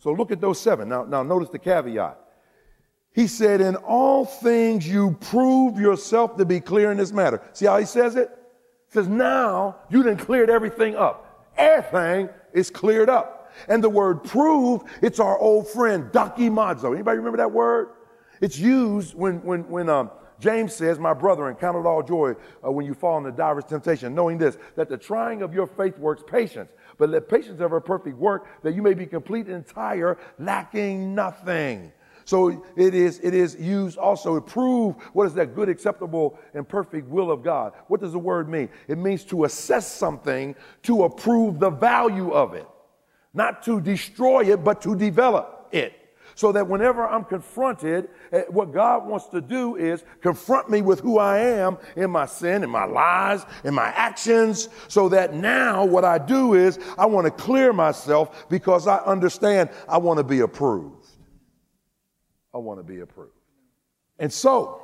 So 0.00 0.12
look 0.12 0.32
at 0.32 0.40
those 0.40 0.58
seven. 0.58 0.88
Now, 0.88 1.04
now 1.04 1.22
notice 1.22 1.50
the 1.50 1.58
caveat. 1.58 2.18
He 3.12 3.26
said, 3.26 3.60
In 3.60 3.76
all 3.76 4.24
things 4.24 4.88
you 4.88 5.16
prove 5.20 5.78
yourself 5.78 6.36
to 6.38 6.44
be 6.44 6.58
clear 6.58 6.90
in 6.90 6.96
this 6.96 7.12
matter. 7.12 7.42
See 7.52 7.66
how 7.66 7.78
he 7.78 7.84
says 7.84 8.16
it? 8.16 8.30
He 8.88 8.94
says, 8.94 9.08
Now 9.08 9.76
you 9.90 10.02
done 10.02 10.16
cleared 10.16 10.50
everything 10.50 10.96
up. 10.96 11.52
Everything 11.56 12.30
is 12.52 12.70
cleared 12.70 13.10
up. 13.10 13.52
And 13.68 13.84
the 13.84 13.90
word 13.90 14.24
prove, 14.24 14.82
it's 15.02 15.20
our 15.20 15.38
old 15.38 15.68
friend, 15.68 16.10
dokimazo. 16.12 16.94
Anybody 16.94 17.18
remember 17.18 17.38
that 17.38 17.52
word? 17.52 17.90
It's 18.40 18.58
used 18.58 19.14
when, 19.14 19.42
when, 19.42 19.68
when 19.68 19.88
um, 19.90 20.10
James 20.38 20.74
says, 20.74 20.98
My 20.98 21.12
brethren, 21.12 21.54
count 21.56 21.76
it 21.76 21.86
all 21.86 22.02
joy 22.02 22.34
uh, 22.64 22.70
when 22.70 22.86
you 22.86 22.94
fall 22.94 23.18
into 23.18 23.32
diverse 23.32 23.64
temptation, 23.64 24.14
knowing 24.14 24.38
this, 24.38 24.56
that 24.76 24.88
the 24.88 24.96
trying 24.96 25.42
of 25.42 25.52
your 25.52 25.66
faith 25.66 25.98
works 25.98 26.22
patience. 26.26 26.72
But 27.00 27.08
let 27.08 27.30
patience 27.30 27.60
have 27.60 27.72
a 27.72 27.80
perfect 27.80 28.18
work, 28.18 28.46
that 28.62 28.74
you 28.74 28.82
may 28.82 28.92
be 28.92 29.06
complete 29.06 29.46
and 29.46 29.56
entire, 29.56 30.18
lacking 30.38 31.14
nothing. 31.14 31.92
So 32.26 32.62
it 32.76 32.94
is, 32.94 33.18
it 33.22 33.32
is 33.32 33.56
used 33.58 33.96
also 33.96 34.34
to 34.34 34.40
prove 34.42 34.96
what 35.14 35.26
is 35.26 35.34
that 35.34 35.54
good, 35.54 35.70
acceptable, 35.70 36.38
and 36.52 36.68
perfect 36.68 37.08
will 37.08 37.32
of 37.32 37.42
God. 37.42 37.72
What 37.88 38.00
does 38.00 38.12
the 38.12 38.18
word 38.18 38.50
mean? 38.50 38.68
It 38.86 38.98
means 38.98 39.24
to 39.24 39.44
assess 39.44 39.90
something, 39.90 40.54
to 40.82 41.04
approve 41.04 41.58
the 41.58 41.70
value 41.70 42.32
of 42.32 42.52
it, 42.52 42.68
not 43.32 43.62
to 43.62 43.80
destroy 43.80 44.52
it, 44.52 44.62
but 44.62 44.82
to 44.82 44.94
develop 44.94 45.68
it 45.72 45.99
so 46.34 46.52
that 46.52 46.66
whenever 46.66 47.06
I'm 47.06 47.24
confronted, 47.24 48.08
eh, 48.32 48.42
what 48.48 48.72
God 48.72 49.06
wants 49.06 49.26
to 49.28 49.40
do 49.40 49.76
is 49.76 50.04
confront 50.20 50.70
me 50.70 50.82
with 50.82 51.00
who 51.00 51.18
I 51.18 51.38
am 51.38 51.78
in 51.96 52.10
my 52.10 52.26
sin, 52.26 52.62
in 52.62 52.70
my 52.70 52.84
lies, 52.84 53.44
in 53.64 53.74
my 53.74 53.88
actions, 53.88 54.68
so 54.88 55.08
that 55.10 55.34
now 55.34 55.84
what 55.84 56.04
I 56.04 56.18
do 56.18 56.54
is 56.54 56.78
I 56.98 57.06
want 57.06 57.26
to 57.26 57.30
clear 57.30 57.72
myself 57.72 58.48
because 58.48 58.86
I 58.86 58.98
understand 58.98 59.70
I 59.88 59.98
want 59.98 60.18
to 60.18 60.24
be 60.24 60.40
approved. 60.40 61.06
I 62.54 62.58
want 62.58 62.80
to 62.80 62.84
be 62.84 63.00
approved. 63.00 63.32
And 64.18 64.32
so, 64.32 64.82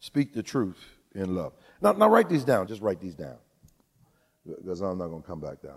speak 0.00 0.34
the 0.34 0.42
truth 0.42 0.78
in 1.14 1.34
love. 1.34 1.52
Now, 1.80 1.92
now 1.92 2.08
write 2.08 2.28
these 2.28 2.44
down. 2.44 2.66
Just 2.66 2.82
write 2.82 3.00
these 3.00 3.14
down 3.14 3.36
because 4.46 4.80
I'm 4.80 4.98
not 4.98 5.08
going 5.08 5.22
to 5.22 5.26
come 5.26 5.40
back 5.40 5.62
down. 5.62 5.76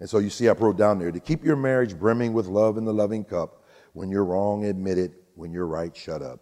And 0.00 0.08
so 0.08 0.18
you 0.18 0.30
see, 0.30 0.48
I 0.48 0.52
wrote 0.52 0.76
down 0.76 0.98
there 0.98 1.10
to 1.10 1.20
keep 1.20 1.44
your 1.44 1.56
marriage 1.56 1.98
brimming 1.98 2.32
with 2.32 2.46
love 2.46 2.76
in 2.76 2.84
the 2.84 2.92
loving 2.92 3.24
cup 3.24 3.62
when 3.96 4.10
you're 4.10 4.26
wrong, 4.26 4.66
admit 4.66 4.98
it. 4.98 5.12
When 5.36 5.52
you're 5.52 5.66
right, 5.66 5.96
shut 5.96 6.20
up. 6.20 6.40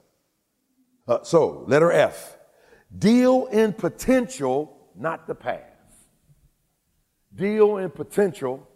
Uh, 1.06 1.22
so, 1.22 1.64
letter 1.68 1.92
F. 1.92 2.36
Deal 2.96 3.46
in 3.46 3.72
potential, 3.72 4.90
not 4.96 5.28
the 5.28 5.36
past. 5.36 5.62
Deal 7.32 7.76
in 7.76 7.90
potential 7.90 8.68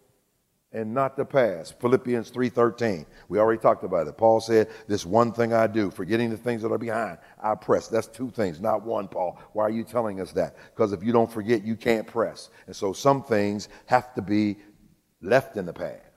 and 0.73 0.95
not 0.95 1.17
the 1.17 1.25
past. 1.25 1.81
Philippians 1.81 2.31
3:13. 2.31 3.07
We 3.29 3.39
already 3.41 3.61
talked 3.61 3.83
about 3.83 4.07
it. 4.07 4.17
Paul 4.17 4.41
said, 4.41 4.69
"This 4.87 5.05
one 5.05 5.33
thing 5.33 5.53
I 5.53 5.67
do, 5.67 5.91
forgetting 5.91 6.31
the 6.31 6.37
things 6.37 6.63
that 6.63 6.71
are 6.71 6.79
behind, 6.79 7.19
I 7.43 7.57
press." 7.57 7.89
That's 7.89 8.07
two 8.07 8.31
things, 8.31 8.61
not 8.61 8.85
one, 8.85 9.09
Paul. 9.09 9.39
Why 9.55 9.65
are 9.65 9.71
you 9.71 9.83
telling 9.83 10.21
us 10.21 10.31
that? 10.33 10.55
Because 10.75 10.93
if 10.93 11.03
you 11.03 11.13
don't 11.13 11.31
forget, 11.31 11.63
you 11.63 11.75
can't 11.75 12.07
press. 12.07 12.51
And 12.67 12.77
so 12.77 12.93
some 12.93 13.25
things 13.25 13.69
have 13.87 14.15
to 14.15 14.23
be 14.23 14.59
left 15.21 15.57
in 15.57 15.67
the 15.67 15.73
past. 15.73 16.08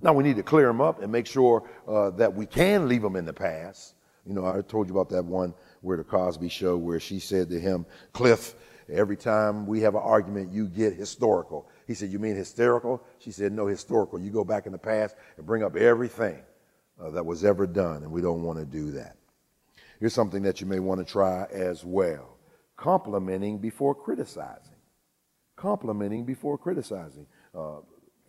Now 0.00 0.12
we 0.12 0.24
need 0.24 0.36
to 0.36 0.42
clear 0.42 0.66
them 0.66 0.80
up 0.80 1.02
and 1.02 1.10
make 1.10 1.26
sure 1.26 1.68
uh, 1.88 2.10
that 2.10 2.34
we 2.34 2.46
can 2.46 2.88
leave 2.88 3.02
them 3.02 3.16
in 3.16 3.24
the 3.24 3.32
past. 3.32 3.94
You 4.26 4.34
know, 4.34 4.46
I 4.46 4.60
told 4.62 4.88
you 4.88 4.94
about 4.94 5.08
that 5.10 5.24
one 5.24 5.54
where 5.80 5.96
the 5.96 6.04
Cosby 6.04 6.48
show 6.48 6.76
where 6.76 7.00
she 7.00 7.18
said 7.18 7.48
to 7.50 7.60
him, 7.60 7.86
Cliff, 8.12 8.54
every 8.92 9.16
time 9.16 9.66
we 9.66 9.80
have 9.80 9.94
an 9.94 10.02
argument, 10.02 10.52
you 10.52 10.66
get 10.66 10.94
historical. 10.94 11.68
He 11.86 11.94
said, 11.94 12.10
You 12.10 12.18
mean 12.18 12.34
hysterical? 12.34 13.02
She 13.18 13.30
said, 13.30 13.52
No, 13.52 13.66
historical. 13.66 14.18
You 14.18 14.30
go 14.30 14.44
back 14.44 14.66
in 14.66 14.72
the 14.72 14.78
past 14.78 15.16
and 15.36 15.46
bring 15.46 15.62
up 15.62 15.76
everything 15.76 16.42
uh, 17.00 17.10
that 17.10 17.24
was 17.24 17.44
ever 17.44 17.66
done, 17.66 18.02
and 18.02 18.10
we 18.10 18.20
don't 18.20 18.42
want 18.42 18.58
to 18.58 18.64
do 18.64 18.90
that. 18.92 19.16
Here's 20.00 20.12
something 20.12 20.42
that 20.42 20.60
you 20.60 20.66
may 20.66 20.80
want 20.80 21.04
to 21.04 21.10
try 21.10 21.46
as 21.50 21.84
well 21.84 22.36
complimenting 22.76 23.58
before 23.58 23.94
criticizing. 23.94 24.74
Complimenting 25.56 26.24
before 26.24 26.58
criticizing. 26.58 27.26
Uh, 27.54 27.78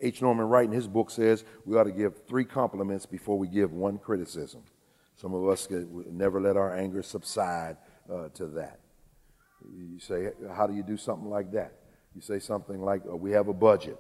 H. 0.02 0.22
Norman 0.22 0.48
Wright 0.48 0.66
in 0.66 0.72
his 0.72 0.88
book 0.88 1.10
says 1.10 1.44
we 1.66 1.78
ought 1.78 1.86
to 1.86 1.92
give 1.92 2.26
three 2.28 2.46
compliments 2.46 3.06
before 3.06 3.38
we 3.38 3.48
give 3.48 3.72
one 3.72 3.98
criticism. 3.98 4.64
Some 5.16 5.34
of 5.34 5.48
us 5.48 5.68
never 6.12 6.40
let 6.40 6.58
our 6.58 6.76
anger 6.76 7.02
subside 7.02 7.78
uh, 8.12 8.30
to 8.36 8.48
that. 8.48 8.80
You 9.74 10.00
say, 10.00 10.30
How 10.56 10.68
do 10.68 10.76
you 10.76 10.84
do 10.84 10.98
something 10.98 11.30
like 11.30 11.52
that? 11.54 11.74
You 12.16 12.22
say 12.22 12.40
something 12.40 12.82
like, 12.82 13.02
uh, 13.10 13.16
We 13.16 13.32
have 13.32 13.48
a 13.48 13.54
budget. 13.54 13.98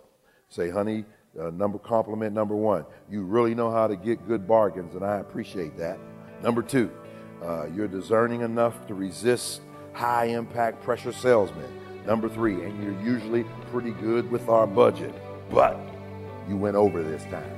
Say, 0.50 0.70
honey, 0.70 1.06
uh, 1.40 1.50
number 1.50 1.78
compliment 1.78 2.34
number 2.34 2.56
one, 2.56 2.86
you 3.10 3.24
really 3.24 3.54
know 3.54 3.70
how 3.70 3.88
to 3.88 3.96
get 3.96 4.26
good 4.28 4.48
bargains, 4.48 4.96
and 4.96 5.04
I 5.04 5.18
appreciate 5.18 5.78
that. 5.78 6.00
Number 6.42 6.62
two, 6.62 6.92
uh, 7.44 7.68
you're 7.76 7.88
discerning 7.88 8.42
enough 8.42 8.88
to 8.88 8.94
resist 8.94 9.62
high 9.94 10.26
impact 10.26 10.82
pressure 10.84 11.12
salesmen. 11.12 11.70
Number 12.06 12.30
three, 12.30 12.64
and 12.64 12.82
you're 12.82 13.02
usually 13.02 13.44
pretty 13.72 13.92
good 13.92 14.32
with 14.32 14.48
our 14.48 14.66
budget. 14.66 15.14
But 15.50 15.78
you 16.48 16.58
went 16.58 16.76
over 16.76 17.04
this 17.04 17.24
time. 17.24 17.54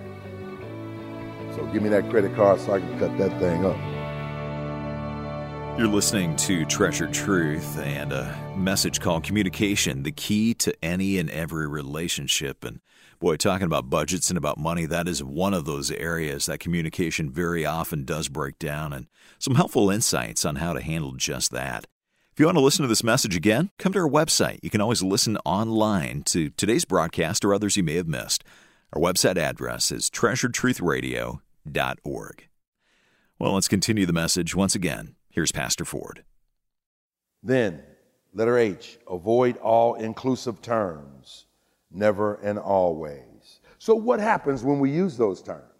So 1.55 1.65
give 1.67 1.81
me 1.83 1.89
that 1.89 2.09
credit 2.09 2.35
card 2.35 2.59
so 2.59 2.73
I 2.73 2.79
can 2.79 2.99
cut 2.99 3.17
that 3.17 3.39
thing 3.39 3.65
up. 3.65 3.77
You're 5.79 5.87
listening 5.87 6.35
to 6.37 6.65
Treasured 6.65 7.13
Truth 7.13 7.77
and 7.79 8.11
a 8.11 8.53
message 8.57 8.99
called 8.99 9.23
Communication, 9.23 10.03
the 10.03 10.11
key 10.11 10.53
to 10.55 10.73
any 10.83 11.17
and 11.17 11.29
every 11.29 11.67
relationship. 11.67 12.65
And 12.65 12.81
boy, 13.19 13.37
talking 13.37 13.65
about 13.65 13.89
budgets 13.89 14.29
and 14.29 14.37
about 14.37 14.57
money, 14.57 14.85
that 14.85 15.07
is 15.07 15.23
one 15.23 15.53
of 15.53 15.63
those 15.63 15.89
areas 15.91 16.47
that 16.47 16.59
communication 16.59 17.31
very 17.31 17.65
often 17.65 18.03
does 18.03 18.27
break 18.27 18.59
down, 18.59 18.91
and 18.91 19.07
some 19.37 19.55
helpful 19.55 19.89
insights 19.89 20.43
on 20.43 20.57
how 20.57 20.73
to 20.73 20.81
handle 20.81 21.13
just 21.13 21.51
that. 21.51 21.85
If 22.33 22.39
you 22.41 22.45
want 22.45 22.57
to 22.57 22.63
listen 22.63 22.83
to 22.83 22.89
this 22.89 23.03
message 23.03 23.35
again, 23.35 23.69
come 23.77 23.93
to 23.93 23.99
our 23.99 24.09
website. 24.09 24.59
You 24.61 24.69
can 24.69 24.81
always 24.81 25.03
listen 25.03 25.37
online 25.45 26.23
to 26.23 26.49
today's 26.51 26.85
broadcast 26.85 27.45
or 27.45 27.53
others 27.53 27.77
you 27.77 27.83
may 27.83 27.95
have 27.95 28.07
missed. 28.07 28.43
Our 28.93 29.01
website 29.01 29.37
address 29.37 29.91
is 29.91 30.09
treasuredtruthradio.org. 30.09 32.47
Well, 33.37 33.53
let's 33.53 33.67
continue 33.67 34.05
the 34.05 34.13
message 34.13 34.55
once 34.55 34.75
again. 34.75 35.15
Here's 35.29 35.51
Pastor 35.51 35.83
Ford. 35.85 36.23
Then, 37.43 37.83
letter 38.33 38.57
H, 38.57 38.99
avoid 39.09 39.57
all 39.57 39.95
inclusive 39.95 40.61
terms, 40.61 41.47
never 41.91 42.35
and 42.35 42.59
always. 42.59 43.59
So, 43.77 43.95
what 43.95 44.19
happens 44.19 44.63
when 44.63 44.79
we 44.79 44.91
use 44.91 45.17
those 45.17 45.41
terms? 45.41 45.65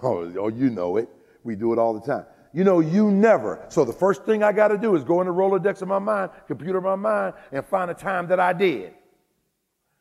Oh, 0.00 0.32
oh 0.38 0.46
you 0.46 0.70
know 0.70 0.96
it. 0.96 1.08
We 1.42 1.56
do 1.56 1.72
it 1.72 1.78
all 1.80 1.92
the 1.92 2.00
time 2.00 2.24
you 2.52 2.64
know, 2.64 2.80
you 2.80 3.10
never. 3.10 3.64
So 3.68 3.84
the 3.84 3.92
first 3.92 4.24
thing 4.24 4.42
I 4.42 4.52
got 4.52 4.68
to 4.68 4.78
do 4.78 4.96
is 4.96 5.04
go 5.04 5.20
in 5.20 5.26
the 5.26 5.32
Rolodex 5.32 5.82
of 5.82 5.88
my 5.88 5.98
mind, 5.98 6.30
computer 6.46 6.78
of 6.78 6.84
my 6.84 6.96
mind, 6.96 7.34
and 7.52 7.64
find 7.64 7.90
a 7.90 7.94
time 7.94 8.26
that 8.28 8.40
I 8.40 8.52
did. 8.52 8.94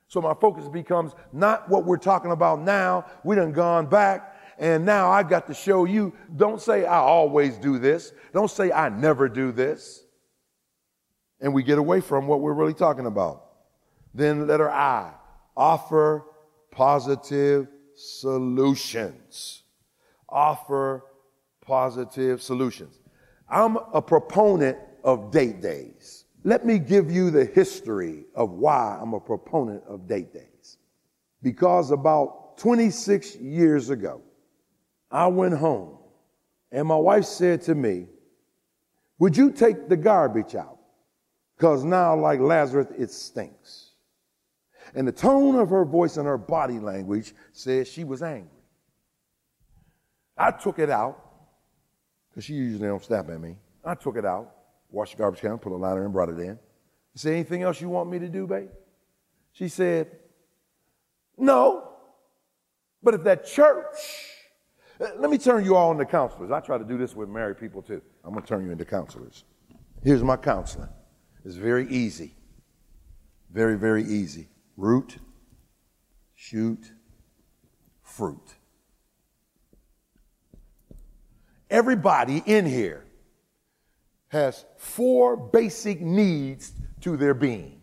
So 0.08 0.22
my 0.22 0.34
focus 0.34 0.68
becomes 0.68 1.14
not 1.34 1.70
what 1.70 1.86
we're 1.86 1.98
talking 1.98 2.32
about 2.32 2.62
now. 2.62 3.06
We 3.24 3.36
done 3.36 3.52
gone 3.52 3.88
back, 3.88 4.36
and 4.58 4.86
now 4.86 5.12
I 5.12 5.24
got 5.24 5.48
to 5.48 5.54
show 5.54 5.86
you. 5.86 6.14
Don't 6.36 6.62
say 6.62 6.86
I 6.86 6.98
always 6.98 7.58
do 7.58 7.78
this. 7.78 8.14
Don't 8.34 8.50
say 8.50 8.72
I 8.72 8.90
never 8.90 9.28
do 9.28 9.52
this. 9.52 10.04
And 11.40 11.54
we 11.54 11.62
get 11.62 11.78
away 11.78 12.02
from 12.02 12.26
what 12.28 12.42
we're 12.42 12.54
really 12.54 12.74
talking 12.74 13.06
about. 13.06 13.44
Then 14.14 14.48
letter 14.48 14.70
I, 14.70 15.14
offer 15.56 16.24
positive 16.72 17.68
solutions. 17.96 19.64
Offer 20.30 21.04
positive 21.62 22.42
solutions. 22.42 23.00
I'm 23.50 23.78
a 23.94 24.02
proponent 24.02 24.78
of 25.04 25.32
date 25.32 25.62
days. 25.62 26.17
Let 26.48 26.66
me 26.66 26.80
give 26.80 27.12
you 27.12 27.30
the 27.30 27.44
history 27.44 28.24
of 28.34 28.52
why 28.52 28.98
I'm 29.02 29.14
a 29.14 29.20
proponent 29.20 29.84
of 29.86 30.08
date 30.08 30.32
days. 30.32 30.78
Because 31.44 31.92
about 31.92 32.58
26 32.58 33.36
years 33.36 33.90
ago, 33.90 34.22
I 35.12 35.28
went 35.28 35.58
home 35.58 35.98
and 36.72 36.88
my 36.88 36.96
wife 36.96 37.26
said 37.26 37.64
to 37.64 37.76
me, 37.76 38.08
Would 39.20 39.36
you 39.36 39.52
take 39.52 39.90
the 39.90 39.98
garbage 39.98 40.56
out? 40.56 40.78
Because 41.58 41.84
now, 41.84 42.16
like 42.16 42.40
Lazarus, 42.40 42.88
it 42.98 43.12
stinks. 43.12 43.92
And 44.96 45.06
the 45.06 45.12
tone 45.12 45.56
of 45.56 45.70
her 45.70 45.84
voice 45.84 46.16
and 46.16 46.26
her 46.26 46.38
body 46.38 46.80
language 46.80 47.36
said 47.52 47.88
she 47.88 48.06
was 48.06 48.24
angry. 48.24 48.64
I 50.38 50.52
took 50.52 50.80
it 50.80 50.90
out 50.90 51.22
because 52.30 52.46
she 52.46 52.54
usually 52.54 52.88
don't 52.88 53.04
snap 53.04 53.30
at 53.30 53.42
me. 53.42 53.58
I 53.84 53.96
took 53.96 54.16
it 54.16 54.24
out, 54.24 54.57
washed 54.90 55.14
the 55.14 55.18
garbage 55.18 55.42
can, 55.42 55.58
put 55.58 55.72
a 55.72 55.76
liner 55.76 56.04
and 56.04 56.14
brought 56.14 56.30
it 56.30 56.40
in. 56.40 56.52
I 56.52 57.16
said, 57.16 57.34
anything 57.34 57.64
else 57.64 57.82
you 57.82 57.90
want 57.90 58.10
me 58.10 58.20
to 58.20 58.28
do, 58.28 58.48
babe? 58.48 58.70
She 59.52 59.68
said, 59.68 60.12
no. 61.38 61.90
But 63.02 63.14
if 63.14 63.24
that 63.24 63.46
church, 63.46 63.96
uh, 65.00 65.08
let 65.18 65.30
me 65.30 65.38
turn 65.38 65.64
you 65.64 65.76
all 65.76 65.92
into 65.92 66.06
counselors. 66.06 66.52
I 66.52 66.60
try 66.60 66.78
to 66.78 66.84
do 66.84 66.98
this 66.98 67.16
with 67.16 67.30
married 67.30 67.60
people 67.60 67.82
too. 67.82 68.02
I'm 68.24 68.32
going 68.32 68.44
to 68.44 68.48
turn 68.48 68.66
you 68.66 68.72
into 68.72 68.86
counselors. 68.86 69.46
Here's 70.04 70.24
my 70.24 70.38
counseling. 70.38 70.90
It's 71.46 71.56
very 71.56 71.88
easy. 71.90 72.36
Very, 73.52 73.78
very 73.78 74.04
easy. 74.04 74.50
Root, 74.76 75.18
shoot, 76.36 76.92
fruit. 78.02 78.56
everybody 81.70 82.42
in 82.46 82.66
here 82.66 83.06
has 84.30 84.66
four 84.78 85.38
basic 85.38 86.02
needs 86.02 86.74
to 87.02 87.18
their 87.18 87.34
being. 87.34 87.82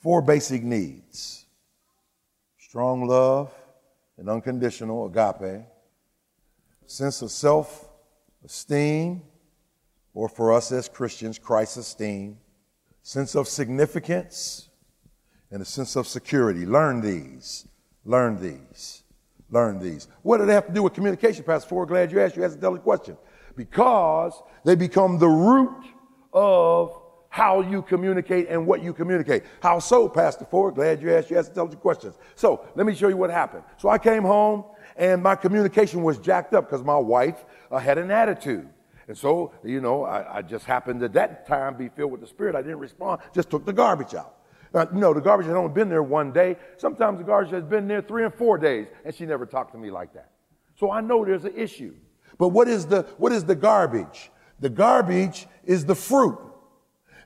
Four 0.00 0.22
basic 0.22 0.62
needs 0.62 1.46
strong 2.68 3.06
love 3.06 3.50
and 4.18 4.28
unconditional 4.28 5.06
agape, 5.06 5.64
sense 6.86 7.22
of 7.22 7.30
self 7.30 7.88
esteem, 8.44 9.22
or 10.12 10.28
for 10.28 10.52
us 10.52 10.70
as 10.70 10.88
Christians, 10.88 11.38
Christ 11.38 11.78
esteem, 11.78 12.36
sense 13.02 13.34
of 13.34 13.48
significance, 13.48 14.68
and 15.50 15.62
a 15.62 15.64
sense 15.64 15.96
of 15.96 16.06
security. 16.06 16.66
Learn 16.66 17.00
these. 17.00 17.66
Learn 18.04 18.38
these. 18.40 19.02
Learn 19.50 19.78
these. 19.78 20.08
What 20.22 20.38
do 20.38 20.46
they 20.46 20.54
have 20.54 20.66
to 20.66 20.72
do 20.72 20.82
with 20.82 20.92
communication, 20.92 21.42
Pastor 21.42 21.70
Ford? 21.70 21.88
Glad 21.88 22.12
you 22.12 22.20
asked. 22.20 22.36
You 22.36 22.44
asked 22.44 22.56
a 22.56 22.60
delicate 22.60 22.84
question. 22.84 23.16
Because 23.58 24.40
they 24.64 24.76
become 24.76 25.18
the 25.18 25.26
root 25.26 25.84
of 26.32 26.96
how 27.28 27.60
you 27.60 27.82
communicate 27.82 28.46
and 28.48 28.64
what 28.64 28.84
you 28.84 28.92
communicate. 28.92 29.42
How 29.60 29.80
so, 29.80 30.08
Pastor 30.08 30.44
Ford? 30.44 30.76
Glad 30.76 31.02
you 31.02 31.12
asked. 31.12 31.28
You 31.28 31.38
asked 31.38 31.48
intelligent 31.48 31.82
questions. 31.82 32.14
So 32.36 32.64
let 32.76 32.86
me 32.86 32.94
show 32.94 33.08
you 33.08 33.16
what 33.16 33.30
happened. 33.30 33.64
So 33.76 33.88
I 33.88 33.98
came 33.98 34.22
home 34.22 34.64
and 34.96 35.20
my 35.20 35.34
communication 35.34 36.04
was 36.04 36.18
jacked 36.18 36.54
up 36.54 36.70
because 36.70 36.84
my 36.84 36.96
wife 36.96 37.44
uh, 37.72 37.78
had 37.78 37.98
an 37.98 38.12
attitude. 38.12 38.68
And 39.08 39.18
so, 39.18 39.52
you 39.64 39.80
know, 39.80 40.04
I, 40.04 40.38
I, 40.38 40.42
just 40.42 40.64
happened 40.64 41.02
at 41.02 41.12
that 41.14 41.48
time 41.48 41.76
be 41.76 41.88
filled 41.88 42.12
with 42.12 42.20
the 42.20 42.26
Spirit. 42.28 42.54
I 42.54 42.62
didn't 42.62 42.78
respond, 42.78 43.22
just 43.34 43.50
took 43.50 43.66
the 43.66 43.72
garbage 43.72 44.14
out. 44.14 44.36
Uh, 44.72 44.86
you 44.94 45.00
know, 45.00 45.12
the 45.12 45.20
garbage 45.20 45.46
had 45.46 45.56
only 45.56 45.72
been 45.72 45.88
there 45.88 46.02
one 46.04 46.30
day. 46.30 46.56
Sometimes 46.76 47.18
the 47.18 47.24
garbage 47.24 47.50
has 47.50 47.64
been 47.64 47.88
there 47.88 48.02
three 48.02 48.24
and 48.24 48.34
four 48.34 48.56
days, 48.56 48.86
and 49.04 49.12
she 49.12 49.26
never 49.26 49.46
talked 49.46 49.72
to 49.72 49.78
me 49.78 49.90
like 49.90 50.12
that. 50.14 50.30
So 50.76 50.92
I 50.92 51.00
know 51.00 51.24
there's 51.24 51.44
an 51.44 51.56
issue. 51.56 51.94
But 52.38 52.48
what 52.48 52.68
is 52.68 52.86
the, 52.86 53.02
what 53.18 53.32
is 53.32 53.44
the 53.44 53.54
garbage? 53.54 54.30
The 54.60 54.70
garbage 54.70 55.46
is 55.64 55.84
the 55.84 55.94
fruit. 55.94 56.38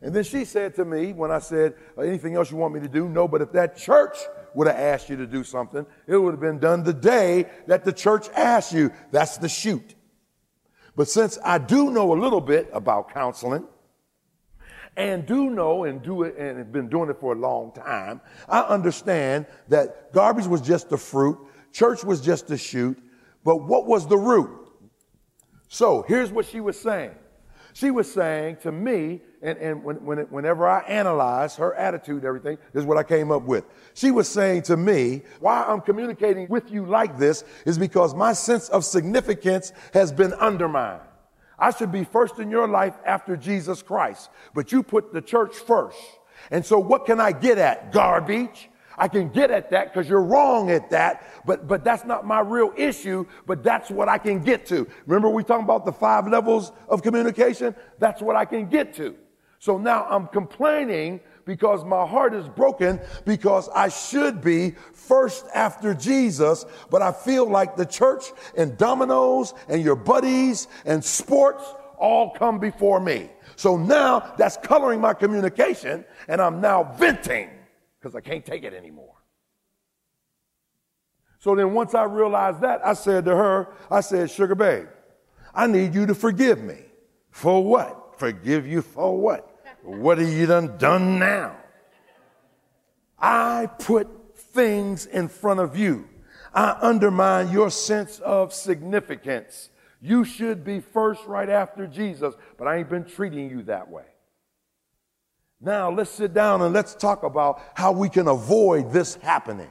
And 0.00 0.12
then 0.12 0.24
she 0.24 0.44
said 0.44 0.74
to 0.76 0.84
me 0.84 1.12
when 1.12 1.30
I 1.30 1.38
said, 1.38 1.74
anything 1.96 2.34
else 2.34 2.50
you 2.50 2.56
want 2.56 2.74
me 2.74 2.80
to 2.80 2.88
do? 2.88 3.08
No, 3.08 3.28
but 3.28 3.40
if 3.40 3.52
that 3.52 3.76
church 3.76 4.16
would 4.54 4.66
have 4.66 4.76
asked 4.76 5.08
you 5.08 5.16
to 5.16 5.26
do 5.26 5.44
something, 5.44 5.86
it 6.06 6.16
would 6.16 6.32
have 6.32 6.40
been 6.40 6.58
done 6.58 6.82
the 6.82 6.92
day 6.92 7.46
that 7.68 7.84
the 7.84 7.92
church 7.92 8.28
asked 8.30 8.72
you. 8.72 8.90
That's 9.12 9.38
the 9.38 9.48
shoot. 9.48 9.94
But 10.96 11.08
since 11.08 11.38
I 11.44 11.58
do 11.58 11.90
know 11.90 12.12
a 12.12 12.18
little 12.20 12.40
bit 12.40 12.68
about 12.72 13.14
counseling, 13.14 13.66
and 14.96 15.24
do 15.24 15.48
know 15.48 15.84
and 15.84 16.02
do 16.02 16.24
it 16.24 16.36
and 16.36 16.58
have 16.58 16.72
been 16.72 16.88
doing 16.88 17.08
it 17.08 17.18
for 17.18 17.32
a 17.32 17.38
long 17.38 17.72
time, 17.72 18.20
I 18.48 18.60
understand 18.60 19.46
that 19.68 20.12
garbage 20.12 20.46
was 20.46 20.60
just 20.60 20.90
the 20.90 20.98
fruit, 20.98 21.38
church 21.72 22.04
was 22.04 22.20
just 22.20 22.46
the 22.46 22.58
shoot, 22.58 22.98
but 23.44 23.56
what 23.56 23.86
was 23.86 24.06
the 24.06 24.18
root? 24.18 24.61
So 25.72 26.04
here's 26.06 26.30
what 26.30 26.44
she 26.44 26.60
was 26.60 26.78
saying. 26.78 27.12
She 27.72 27.90
was 27.90 28.12
saying 28.12 28.58
to 28.62 28.70
me, 28.70 29.22
and, 29.40 29.56
and 29.56 29.82
when, 29.82 30.04
when, 30.04 30.18
whenever 30.18 30.68
I 30.68 30.80
analyze 30.80 31.56
her 31.56 31.74
attitude, 31.74 32.26
everything, 32.26 32.58
this 32.74 32.82
is 32.82 32.86
what 32.86 32.98
I 32.98 33.02
came 33.02 33.32
up 33.32 33.44
with. 33.44 33.64
She 33.94 34.10
was 34.10 34.28
saying 34.28 34.64
to 34.64 34.76
me, 34.76 35.22
why 35.40 35.64
I'm 35.66 35.80
communicating 35.80 36.46
with 36.48 36.70
you 36.70 36.84
like 36.84 37.16
this 37.16 37.42
is 37.64 37.78
because 37.78 38.14
my 38.14 38.34
sense 38.34 38.68
of 38.68 38.84
significance 38.84 39.72
has 39.94 40.12
been 40.12 40.34
undermined. 40.34 41.00
I 41.58 41.70
should 41.70 41.90
be 41.90 42.04
first 42.04 42.38
in 42.38 42.50
your 42.50 42.68
life 42.68 42.98
after 43.06 43.34
Jesus 43.34 43.80
Christ, 43.82 44.28
but 44.52 44.72
you 44.72 44.82
put 44.82 45.14
the 45.14 45.22
church 45.22 45.56
first. 45.56 45.96
And 46.50 46.66
so 46.66 46.78
what 46.78 47.06
can 47.06 47.18
I 47.18 47.32
get 47.32 47.56
at? 47.56 47.92
Garbage. 47.92 48.68
I 48.98 49.08
can 49.08 49.28
get 49.28 49.50
at 49.50 49.70
that 49.70 49.92
because 49.92 50.08
you're 50.08 50.22
wrong 50.22 50.70
at 50.70 50.90
that, 50.90 51.26
but, 51.46 51.66
but 51.66 51.84
that's 51.84 52.04
not 52.04 52.26
my 52.26 52.40
real 52.40 52.72
issue, 52.76 53.26
but 53.46 53.62
that's 53.62 53.90
what 53.90 54.08
I 54.08 54.18
can 54.18 54.42
get 54.42 54.66
to. 54.66 54.86
Remember 55.06 55.28
we 55.28 55.44
talking 55.44 55.64
about 55.64 55.84
the 55.84 55.92
five 55.92 56.28
levels 56.28 56.72
of 56.88 57.02
communication? 57.02 57.74
That's 57.98 58.20
what 58.20 58.36
I 58.36 58.44
can 58.44 58.68
get 58.68 58.94
to. 58.94 59.16
So 59.58 59.78
now 59.78 60.06
I'm 60.10 60.26
complaining 60.26 61.20
because 61.44 61.84
my 61.84 62.06
heart 62.06 62.34
is 62.34 62.48
broken 62.48 63.00
because 63.24 63.68
I 63.74 63.88
should 63.88 64.40
be 64.40 64.72
first 64.92 65.46
after 65.54 65.94
Jesus, 65.94 66.64
but 66.90 67.02
I 67.02 67.12
feel 67.12 67.48
like 67.48 67.76
the 67.76 67.86
church 67.86 68.24
and 68.56 68.76
dominoes 68.76 69.54
and 69.68 69.82
your 69.82 69.96
buddies 69.96 70.68
and 70.84 71.04
sports 71.04 71.64
all 71.96 72.30
come 72.30 72.58
before 72.58 73.00
me. 73.00 73.30
So 73.56 73.76
now 73.76 74.34
that's 74.36 74.56
coloring 74.56 75.00
my 75.00 75.14
communication 75.14 76.04
and 76.26 76.40
I'm 76.40 76.60
now 76.60 76.94
venting 76.96 77.50
because 78.02 78.16
I 78.16 78.20
can't 78.20 78.44
take 78.44 78.64
it 78.64 78.74
anymore. 78.74 79.14
So 81.38 81.54
then 81.54 81.72
once 81.72 81.94
I 81.94 82.04
realized 82.04 82.60
that, 82.62 82.84
I 82.84 82.94
said 82.94 83.24
to 83.26 83.36
her, 83.36 83.68
I 83.90 84.00
said, 84.00 84.30
Sugar 84.30 84.54
Babe, 84.54 84.86
I 85.54 85.66
need 85.66 85.94
you 85.94 86.06
to 86.06 86.14
forgive 86.14 86.62
me. 86.62 86.78
For 87.30 87.64
what? 87.64 88.18
Forgive 88.18 88.66
you 88.66 88.82
for 88.82 89.18
what? 89.18 89.48
What 89.84 90.18
have 90.18 90.28
you 90.28 90.46
done 90.46 90.76
done 90.78 91.18
now? 91.18 91.56
I 93.18 93.68
put 93.80 94.36
things 94.36 95.06
in 95.06 95.26
front 95.26 95.58
of 95.58 95.76
you. 95.76 96.08
I 96.54 96.78
undermine 96.80 97.50
your 97.50 97.68
sense 97.68 98.20
of 98.20 98.54
significance. 98.54 99.70
You 100.00 100.24
should 100.24 100.64
be 100.64 100.78
first 100.78 101.24
right 101.26 101.48
after 101.48 101.88
Jesus, 101.88 102.32
but 102.58 102.68
I 102.68 102.76
ain't 102.76 102.90
been 102.90 103.04
treating 103.04 103.50
you 103.50 103.64
that 103.64 103.90
way. 103.90 104.04
Now 105.62 105.92
let's 105.92 106.10
sit 106.10 106.34
down 106.34 106.60
and 106.62 106.74
let's 106.74 106.94
talk 106.94 107.22
about 107.22 107.62
how 107.74 107.92
we 107.92 108.08
can 108.08 108.26
avoid 108.26 108.92
this 108.92 109.14
happening. 109.14 109.70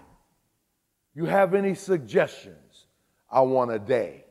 You 1.14 1.26
have 1.26 1.54
any 1.54 1.76
suggestions? 1.76 2.88
I 3.30 3.42
want 3.42 3.72
a 3.72 3.80
day. 3.80 4.24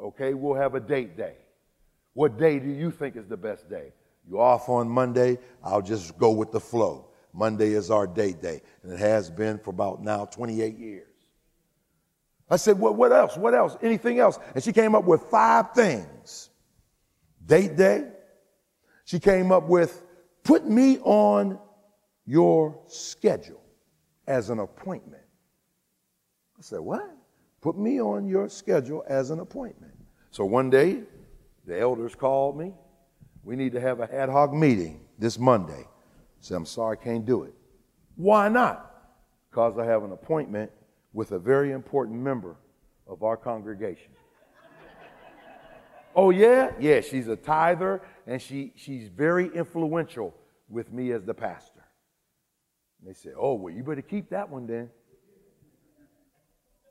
Okay, 0.00 0.32
we'll 0.32 0.54
have 0.54 0.74
a 0.74 0.80
date 0.80 1.16
day. 1.16 1.34
What 2.14 2.38
day 2.38 2.58
do 2.58 2.68
you 2.68 2.90
think 2.90 3.16
is 3.16 3.26
the 3.26 3.36
best 3.36 3.68
day? 3.68 3.92
You 4.26 4.40
off 4.40 4.68
on 4.70 4.88
Monday? 4.88 5.38
I'll 5.62 5.82
just 5.82 6.16
go 6.16 6.30
with 6.30 6.50
the 6.50 6.60
flow. 6.60 7.10
Monday 7.34 7.72
is 7.72 7.90
our 7.90 8.06
date 8.06 8.40
day, 8.40 8.62
and 8.82 8.92
it 8.92 8.98
has 8.98 9.30
been 9.30 9.58
for 9.58 9.70
about 9.70 10.02
now 10.02 10.24
28 10.24 10.78
years. 10.78 11.06
I 12.50 12.56
said, 12.56 12.78
what, 12.78 12.96
what 12.96 13.12
else? 13.12 13.36
What 13.36 13.54
else? 13.54 13.76
Anything 13.82 14.18
else? 14.18 14.38
And 14.54 14.64
she 14.64 14.72
came 14.72 14.94
up 14.94 15.04
with 15.04 15.22
five 15.24 15.72
things. 15.74 16.48
Date 17.44 17.76
day, 17.76 18.06
she 19.08 19.18
came 19.18 19.50
up 19.52 19.70
with 19.70 20.04
put 20.44 20.68
me 20.68 20.98
on 20.98 21.58
your 22.26 22.78
schedule 22.88 23.62
as 24.26 24.50
an 24.50 24.58
appointment. 24.58 25.22
I 26.58 26.60
said, 26.60 26.80
What? 26.80 27.16
Put 27.62 27.78
me 27.78 28.02
on 28.02 28.28
your 28.28 28.50
schedule 28.50 29.02
as 29.08 29.30
an 29.30 29.40
appointment. 29.40 29.94
So 30.30 30.44
one 30.44 30.68
day, 30.68 31.04
the 31.64 31.80
elders 31.80 32.14
called 32.14 32.58
me. 32.58 32.74
We 33.44 33.56
need 33.56 33.72
to 33.72 33.80
have 33.80 34.00
an 34.00 34.10
ad 34.12 34.28
hoc 34.28 34.52
meeting 34.52 35.00
this 35.18 35.38
Monday. 35.38 35.86
I 35.86 36.40
said, 36.40 36.58
I'm 36.58 36.66
sorry, 36.66 36.98
I 37.00 37.02
can't 37.02 37.24
do 37.24 37.44
it. 37.44 37.54
Why 38.16 38.48
not? 38.50 38.92
Because 39.50 39.78
I 39.78 39.86
have 39.86 40.04
an 40.04 40.12
appointment 40.12 40.70
with 41.14 41.32
a 41.32 41.38
very 41.38 41.72
important 41.72 42.20
member 42.20 42.56
of 43.06 43.22
our 43.22 43.38
congregation. 43.38 44.12
Oh, 46.14 46.30
yeah? 46.30 46.72
Yeah, 46.78 47.00
she's 47.00 47.28
a 47.28 47.36
tither 47.36 48.02
and 48.26 48.40
she, 48.40 48.72
she's 48.76 49.08
very 49.08 49.50
influential 49.54 50.34
with 50.68 50.92
me 50.92 51.12
as 51.12 51.24
the 51.24 51.34
pastor. 51.34 51.84
And 53.00 53.08
they 53.08 53.14
said, 53.14 53.32
Oh, 53.36 53.54
well, 53.54 53.72
you 53.72 53.82
better 53.82 54.02
keep 54.02 54.30
that 54.30 54.50
one 54.50 54.66
then. 54.66 54.90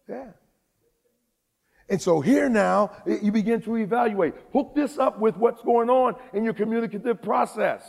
Yeah. 0.07 0.27
And 1.89 2.01
so 2.01 2.19
here 2.19 2.49
now, 2.49 2.91
you 3.05 3.31
begin 3.31 3.61
to 3.61 3.77
evaluate. 3.77 4.33
Hook 4.51 4.73
this 4.75 4.97
up 4.97 5.19
with 5.19 5.37
what's 5.37 5.61
going 5.61 5.89
on 5.89 6.15
in 6.33 6.43
your 6.43 6.53
communicative 6.53 7.21
process. 7.21 7.81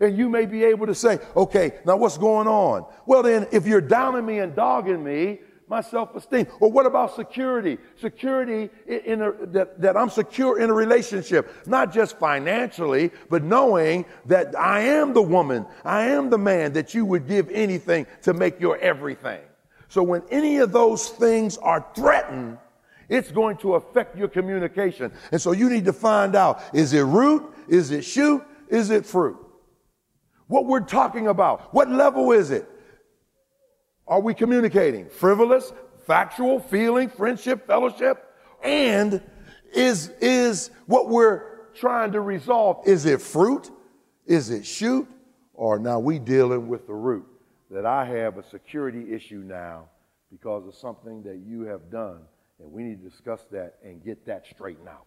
And 0.00 0.18
you 0.18 0.28
may 0.28 0.46
be 0.46 0.64
able 0.64 0.86
to 0.86 0.94
say, 0.94 1.20
okay, 1.34 1.78
now 1.86 1.96
what's 1.96 2.18
going 2.18 2.48
on? 2.48 2.86
Well, 3.06 3.22
then, 3.22 3.46
if 3.52 3.66
you're 3.66 3.80
downing 3.80 4.26
me 4.26 4.40
and 4.40 4.54
dogging 4.54 5.02
me, 5.02 5.40
my 5.68 5.80
self-esteem. 5.80 6.46
Or 6.60 6.70
what 6.70 6.86
about 6.86 7.16
security? 7.16 7.78
Security 8.00 8.70
in 8.86 9.22
a, 9.22 9.32
that, 9.46 9.80
that 9.80 9.96
I'm 9.96 10.10
secure 10.10 10.60
in 10.60 10.70
a 10.70 10.72
relationship, 10.72 11.50
not 11.66 11.92
just 11.92 12.18
financially, 12.18 13.10
but 13.28 13.42
knowing 13.42 14.04
that 14.26 14.58
I 14.58 14.80
am 14.80 15.12
the 15.12 15.22
woman, 15.22 15.66
I 15.84 16.02
am 16.08 16.30
the 16.30 16.38
man 16.38 16.72
that 16.74 16.94
you 16.94 17.04
would 17.04 17.26
give 17.26 17.50
anything 17.50 18.06
to 18.22 18.32
make 18.32 18.60
your 18.60 18.78
everything. 18.78 19.40
So 19.88 20.02
when 20.02 20.22
any 20.30 20.58
of 20.58 20.72
those 20.72 21.08
things 21.08 21.58
are 21.58 21.86
threatened, 21.94 22.58
it's 23.08 23.30
going 23.30 23.56
to 23.58 23.74
affect 23.74 24.16
your 24.16 24.28
communication. 24.28 25.12
And 25.30 25.40
so 25.40 25.52
you 25.52 25.70
need 25.70 25.84
to 25.84 25.92
find 25.92 26.34
out, 26.34 26.60
is 26.72 26.92
it 26.92 27.02
root? 27.02 27.44
Is 27.68 27.90
it 27.90 28.02
shoot? 28.02 28.42
Is 28.68 28.90
it 28.90 29.06
fruit? 29.06 29.36
What 30.48 30.66
we're 30.66 30.80
talking 30.80 31.28
about. 31.28 31.72
What 31.74 31.88
level 31.88 32.32
is 32.32 32.50
it? 32.50 32.68
Are 34.08 34.20
we 34.20 34.34
communicating? 34.34 35.08
Frivolous, 35.08 35.72
factual, 36.06 36.60
feeling, 36.60 37.08
friendship, 37.08 37.66
fellowship? 37.66 38.24
And 38.62 39.20
is, 39.72 40.08
is 40.20 40.70
what 40.86 41.08
we're 41.08 41.66
trying 41.74 42.12
to 42.12 42.20
resolve, 42.20 42.86
is 42.86 43.04
it 43.04 43.20
fruit? 43.20 43.70
Is 44.24 44.50
it 44.50 44.64
shoot? 44.64 45.08
Or 45.54 45.78
now 45.78 45.98
we 45.98 46.18
dealing 46.18 46.68
with 46.68 46.86
the 46.86 46.94
root 46.94 47.26
that 47.70 47.86
I 47.86 48.04
have 48.04 48.38
a 48.38 48.42
security 48.42 49.12
issue 49.12 49.42
now 49.44 49.88
because 50.30 50.66
of 50.66 50.74
something 50.74 51.22
that 51.22 51.38
you 51.46 51.62
have 51.62 51.90
done 51.90 52.20
And 52.60 52.72
we 52.72 52.82
need 52.82 53.02
to 53.02 53.08
discuss 53.08 53.44
that 53.50 53.74
and 53.84 54.02
get 54.02 54.24
that 54.26 54.46
straightened 54.46 54.88
out. 54.88 55.06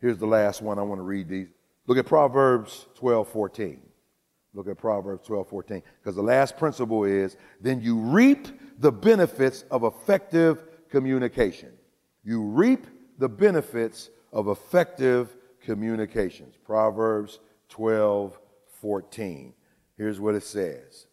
Here's 0.00 0.18
the 0.18 0.26
last 0.26 0.62
one. 0.62 0.78
I 0.78 0.82
want 0.82 0.98
to 0.98 1.04
read 1.04 1.28
these. 1.28 1.48
Look 1.86 1.98
at 1.98 2.06
Proverbs 2.06 2.86
12 2.96 3.28
14. 3.28 3.80
Look 4.58 4.66
at 4.66 4.76
Proverbs 4.76 5.24
12 5.24 5.48
14. 5.48 5.82
Because 6.02 6.16
the 6.16 6.22
last 6.22 6.56
principle 6.56 7.04
is 7.04 7.36
then 7.60 7.80
you 7.80 7.96
reap 7.96 8.48
the 8.80 8.90
benefits 8.90 9.62
of 9.70 9.84
effective 9.84 10.64
communication. 10.90 11.70
You 12.24 12.42
reap 12.42 12.88
the 13.18 13.28
benefits 13.28 14.10
of 14.32 14.48
effective 14.48 15.36
communications. 15.62 16.56
Proverbs 16.66 17.38
12 17.68 18.36
14. 18.80 19.54
Here's 19.96 20.18
what 20.18 20.34
it 20.34 20.42
says 20.42 21.06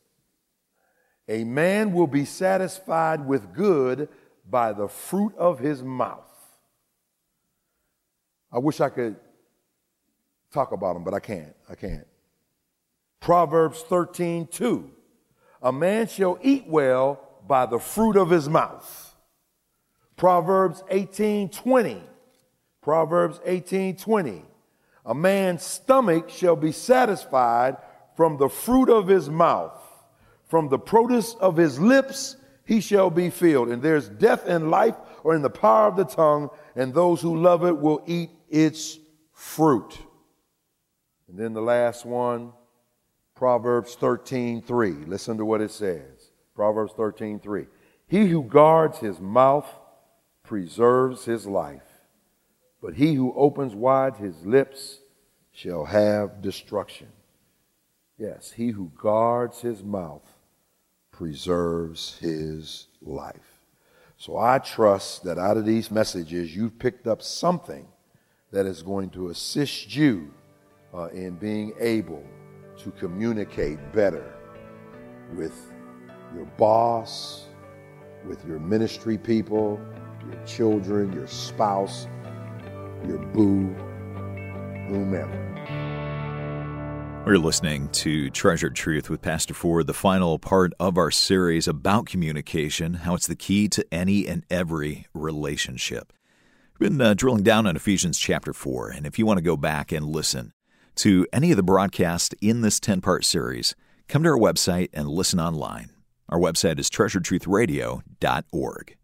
A 1.27 1.43
man 1.43 1.93
will 1.93 2.08
be 2.08 2.25
satisfied 2.25 3.27
with 3.27 3.53
good 3.53 4.10
by 4.49 4.73
the 4.73 4.88
fruit 4.88 5.36
of 5.38 5.60
his 5.60 5.84
mouth. 5.84 6.23
I 8.51 8.58
wish 8.58 8.81
I 8.81 8.89
could 8.89 9.17
talk 10.51 10.71
about 10.71 10.95
them, 10.95 11.03
but 11.03 11.13
I 11.13 11.19
can't. 11.19 11.55
I 11.69 11.75
can't. 11.75 12.08
Proverbs 13.26 13.82
13 13.82 14.46
2. 14.46 14.92
A 15.64 15.72
man 15.72 16.06
shall 16.06 16.38
eat 16.44 16.68
well 16.68 17.20
by 17.48 17.66
the 17.66 17.80
fruit 17.80 18.18
of 18.18 18.30
his 18.30 18.48
mouth. 18.48 19.16
Proverbs 20.16 20.84
18 20.92 21.50
20. 21.50 22.04
Proverbs 22.84 23.40
18 23.44 23.98
20. 23.98 24.46
A 25.08 25.16
man's 25.16 25.64
stomach 25.64 26.30
shall 26.30 26.56
be 26.56 26.72
satisfied 26.72 27.78
from 28.16 28.38
the 28.38 28.48
fruit 28.48 28.90
of 28.90 29.08
his 29.08 29.28
mouth, 29.28 29.74
from 30.48 30.70
the 30.70 30.78
produce 30.78 31.34
of 31.40 31.58
his 31.58 31.80
lips 31.80 32.36
he 32.64 32.80
shall 32.80 33.10
be 33.10 33.32
filled. 33.32 33.70
And 33.70 33.82
there's 33.82 34.08
death 34.08 34.46
and 34.46 34.70
life 34.70 34.98
or 35.24 35.34
in 35.34 35.42
the 35.42 35.50
power 35.50 35.88
of 35.88 35.96
the 35.96 36.06
tongue, 36.06 36.52
and 36.76 36.94
those 36.94 37.22
who 37.22 37.42
love 37.42 37.66
it 37.66 37.76
will 37.76 38.04
eat 38.06 38.30
its 38.52 39.00
fruit. 39.34 39.98
And 41.28 41.40
then 41.40 41.54
the 41.54 41.62
last 41.64 42.06
one, 42.06 42.54
Proverbs 43.36 43.95
13:3. 43.95 45.06
Listen 45.06 45.38
to 45.38 45.45
what 45.45 45.62
it 45.62 45.71
says. 45.71 46.32
Proverbs 46.56 46.93
13:3. 46.93 47.67
He 48.08 48.28
who 48.28 48.43
guards 48.43 49.00
his 49.00 49.19
mouth 49.19 49.67
preserves 50.43 51.26
his 51.26 51.45
life, 51.45 52.08
but 52.82 52.93
he 52.93 53.15
who 53.15 53.34
opens 53.34 53.76
wide 53.76 54.15
his 54.17 54.45
lips 54.45 55.00
shall 55.52 55.86
have 55.86 56.41
destruction. 56.41 57.12
Yes, 58.17 58.52
he 58.52 58.69
who 58.69 58.91
guards 58.95 59.62
his 59.62 59.84
mouth 59.84 60.38
preserves 61.12 62.17
his 62.19 62.88
life. 63.02 63.62
So 64.17 64.38
I 64.38 64.60
trust 64.60 65.24
that 65.26 65.38
out 65.38 65.58
of 65.58 65.65
these 65.65 65.91
messages, 65.91 66.56
you've 66.56 66.80
picked 66.80 67.08
up 67.08 67.21
something 67.21 67.88
that 68.52 68.65
is 68.65 68.82
going 68.82 69.10
to 69.12 69.30
assist 69.30 69.93
you 69.93 70.34
uh, 70.93 71.08
in 71.08 71.36
being 71.36 71.74
able 71.80 72.24
to 72.78 72.92
communicate 72.92 73.80
better 73.94 74.34
with 75.36 75.72
your 76.34 76.46
boss, 76.58 77.46
with 78.26 78.46
your 78.46 78.60
ministry 78.60 79.18
people, 79.18 79.80
your 80.30 80.46
children, 80.46 81.14
your 81.14 81.28
spouse, 81.28 82.08
your 83.08 83.20
boo, 83.20 83.74
whomever. 84.88 85.42
We're 87.26 87.38
listening 87.38 87.90
to 87.90 88.30
Treasured 88.30 88.76
Truth 88.76 89.10
with 89.10 89.22
Pastor 89.22 89.56
Ford, 89.56 89.88
the 89.88 89.96
final 89.96 90.38
part 90.38 90.74
of 90.80 90.96
our 90.98 91.10
series 91.10 91.68
about 91.68 92.06
communication, 92.06 92.94
how 92.96 93.16
it's 93.16 93.26
the 93.26 93.36
key 93.36 93.68
to 93.70 93.86
any 93.92 94.28
and 94.28 94.46
every 94.52 95.08
relationship. 95.14 96.14
We've 96.78 96.92
been 96.92 97.02
uh, 97.02 97.14
drilling 97.16 97.42
down 97.42 97.66
on 97.66 97.76
Ephesians 97.76 98.20
chapter 98.20 98.54
4, 98.54 98.90
and 98.90 99.08
if 99.08 99.18
you 99.18 99.26
want 99.26 99.40
to 99.40 99.44
go 99.44 99.58
back 99.58 99.92
and 99.92 100.06
listen 100.06 100.54
to 100.95 101.27
any 101.34 101.51
of 101.51 101.58
the 101.58 101.63
broadcasts 101.63 102.34
in 102.41 102.62
this 102.62 102.79
10 102.79 103.01
part 103.01 103.25
series, 103.25 103.75
come 104.08 104.23
to 104.23 104.29
our 104.29 104.38
website 104.38 104.89
and 104.93 105.10
listen 105.10 105.39
online. 105.39 105.89
Our 106.29 106.39
website 106.39 106.79
is 106.79 106.89
treasuredtruthradio.org. 106.89 108.97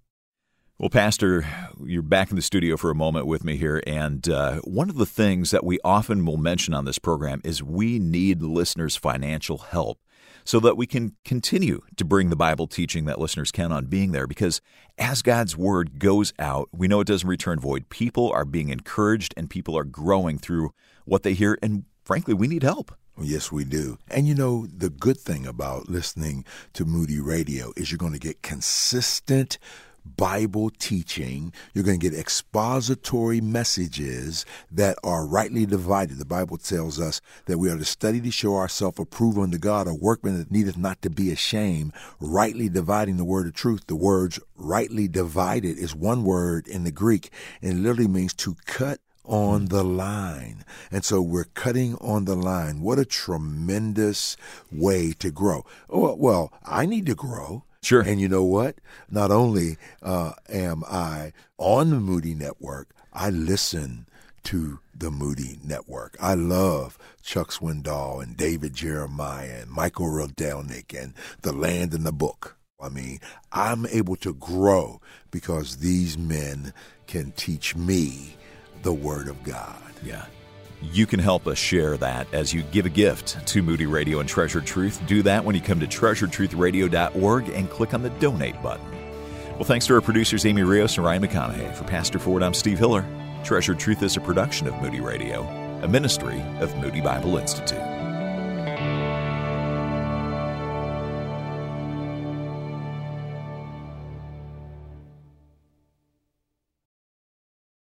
Well, 0.80 0.90
Pastor, 0.90 1.46
you're 1.86 2.02
back 2.02 2.32
in 2.32 2.36
the 2.36 2.42
studio 2.42 2.76
for 2.76 2.90
a 2.90 2.96
moment 2.96 3.28
with 3.28 3.44
me 3.44 3.56
here, 3.56 3.84
and 3.86 4.28
uh, 4.28 4.62
one 4.62 4.90
of 4.90 4.96
the 4.96 5.06
things 5.06 5.52
that 5.52 5.64
we 5.64 5.78
often 5.84 6.26
will 6.26 6.38
mention 6.38 6.74
on 6.74 6.86
this 6.86 6.98
program 6.98 7.40
is 7.44 7.62
we 7.62 8.00
need 8.00 8.42
listeners' 8.42 8.96
financial 8.96 9.60
help 9.60 10.00
so 10.44 10.60
that 10.60 10.78
we 10.78 10.86
can 10.86 11.16
continue 11.26 11.82
to 11.98 12.06
bring 12.06 12.30
the 12.30 12.36
Bible 12.36 12.68
teaching 12.68 13.06
that 13.06 13.20
listeners 13.20 13.52
count 13.52 13.74
on 13.74 13.86
being 13.86 14.12
there. 14.12 14.28
Because 14.28 14.62
as 14.98 15.22
God's 15.22 15.58
Word 15.58 16.00
goes 16.00 16.34
out, 16.40 16.70
we 16.72 16.88
know 16.88 17.00
it 17.00 17.08
doesn't 17.08 17.28
return 17.28 17.60
void. 17.60 17.90
People 17.90 18.32
are 18.32 18.46
being 18.46 18.70
encouraged 18.70 19.34
and 19.38 19.50
people 19.50 19.78
are 19.78 19.84
growing 19.84 20.38
through 20.38 20.74
what 21.06 21.24
they 21.24 21.34
hear, 21.34 21.58
and 21.62 21.86
frankly, 22.06 22.34
we 22.34 22.48
need 22.48 22.64
help. 22.64 22.96
Yes, 23.20 23.52
we 23.52 23.66
do. 23.66 23.98
And 24.10 24.28
you 24.28 24.34
know, 24.34 24.66
the 24.66 24.90
good 24.90 25.18
thing 25.18 25.46
about 25.46 25.90
listening 25.90 26.46
to 26.74 26.86
Moody 26.86 27.20
Radio 27.20 27.74
is 27.76 27.92
you're 27.92 27.98
going 27.98 28.14
to 28.14 28.20
get 28.20 28.42
consistent 28.42 29.60
Bible 30.06 30.70
teaching. 30.70 31.54
You're 31.74 31.84
going 31.84 32.00
to 32.00 32.10
get 32.10 32.18
expository 32.18 33.42
messages 33.42 34.46
that 34.72 34.98
are 35.04 35.26
rightly 35.26 35.66
divided. 35.66 36.18
The 36.18 36.26
Bible 36.26 36.58
tells 36.58 37.00
us 37.00 37.22
that 37.46 37.58
we 37.58 37.70
are 37.70 37.78
to 37.78 37.86
study 37.86 38.22
to 38.22 38.32
show 38.32 38.56
ourselves 38.56 39.00
approved 39.00 39.38
unto 39.38 39.58
God, 39.58 39.88
a 39.88 39.94
workman 39.94 40.38
that 40.38 40.52
needeth 40.52 40.78
not 40.78 41.02
to 41.02 41.10
be 41.10 41.32
ashamed, 41.32 41.94
rightly 42.20 42.70
dividing 42.70 43.18
the 43.18 43.26
word 43.26 43.48
of 43.48 43.54
truth. 43.54 43.88
The 43.88 43.96
words 43.96 44.40
rightly 44.56 45.08
divided 45.08 45.78
is 45.78 45.96
one 45.96 46.24
word 46.24 46.68
in 46.68 46.84
the 46.84 46.92
Greek, 46.92 47.32
and 47.62 47.72
it 47.72 47.82
literally 47.82 48.08
means 48.08 48.34
to 48.36 48.56
cut 48.66 49.00
on 49.26 49.62
hmm. 49.62 49.66
the 49.68 49.84
line. 49.84 50.64
And 50.92 51.04
so 51.04 51.22
we're 51.22 51.46
cutting 51.46 51.96
on 51.96 52.26
the 52.26 52.36
line. 52.36 52.82
What 52.82 53.00
a 53.00 53.06
tremendous 53.06 54.38
way 54.72 55.14
to 55.20 55.32
grow. 55.32 55.66
Oh, 55.90 56.16
well, 56.16 56.52
I 56.66 56.86
need 56.86 57.06
to 57.08 57.16
grow. 57.16 57.64
Sure. 57.84 58.02
And 58.02 58.22
you 58.22 58.30
know 58.30 58.44
what? 58.44 58.76
Not 59.10 59.32
only 59.32 59.78
uh, 60.04 60.34
am 60.50 60.84
I 60.88 61.34
on 61.58 61.90
the 61.90 62.00
Moody 62.00 62.36
Network, 62.36 62.90
I 63.12 63.30
listen 63.30 64.06
to 64.44 64.80
the 64.96 65.10
Moody 65.10 65.60
Network. 65.64 66.16
I 66.20 66.36
love 66.36 66.98
Chuck 67.24 67.52
Swindoll 67.52 68.22
and 68.22 68.38
David 68.38 68.74
Jeremiah 68.74 69.62
and 69.62 69.72
Michael 69.72 70.08
Rydelnik 70.08 71.00
and 71.00 71.14
The 71.42 71.52
Land 71.52 71.94
and 71.94 72.06
the 72.06 72.12
Book. 72.12 72.56
I 72.80 72.90
mean, 72.90 73.20
I'm 73.52 73.86
able 73.88 74.16
to 74.18 74.34
grow 74.34 75.02
because 75.30 75.78
these 75.78 76.18
men 76.18 76.74
can 77.08 77.32
teach 77.32 77.76
me 77.76 78.36
the 78.84 78.94
Word 78.94 79.28
of 79.28 79.44
God. 79.44 79.82
Yeah. 80.04 80.26
You 80.82 81.06
can 81.06 81.20
help 81.20 81.46
us 81.46 81.60
share 81.60 81.96
that 81.98 82.28
as 82.34 82.54
you 82.54 82.64
give 82.64 82.88
a 82.88 82.90
gift 82.90 83.46
to 83.48 83.62
Moody 83.62 83.86
Radio 83.86 84.20
and 84.20 84.28
Treasured 84.28 84.66
Truth. 84.66 85.06
Do 85.06 85.22
that 85.24 85.46
when 85.46 85.54
you 85.56 85.62
come 85.62 85.80
to 85.80 85.88
treasuredtruthradio.org 85.88 87.50
and 87.50 87.70
click 87.70 87.94
on 87.94 88.02
the 88.02 88.10
donate 88.10 88.62
button. 88.64 88.86
Well, 89.54 89.64
thanks 89.64 89.86
to 89.88 89.94
our 89.94 90.02
producers 90.02 90.46
Amy 90.46 90.64
Rios 90.64 90.98
and 90.98 91.06
Ryan 91.06 91.24
McConaughey. 91.24 91.76
For 91.76 91.84
Pastor 91.84 92.18
Ford, 92.18 92.42
I'm 92.42 92.56
Steve 92.56 92.80
Hiller. 92.80 93.06
Treasured 93.44 93.78
Truth 93.78 94.02
is 94.02 94.18
a 94.18 94.22
production 94.22 94.68
of 94.68 94.82
Moody 94.82 95.02
Radio, 95.02 95.44
a 95.84 95.88
ministry 95.88 96.42
of 96.60 96.76
Moody 96.78 97.02
Bible 97.02 97.38
Institute. 97.38 97.91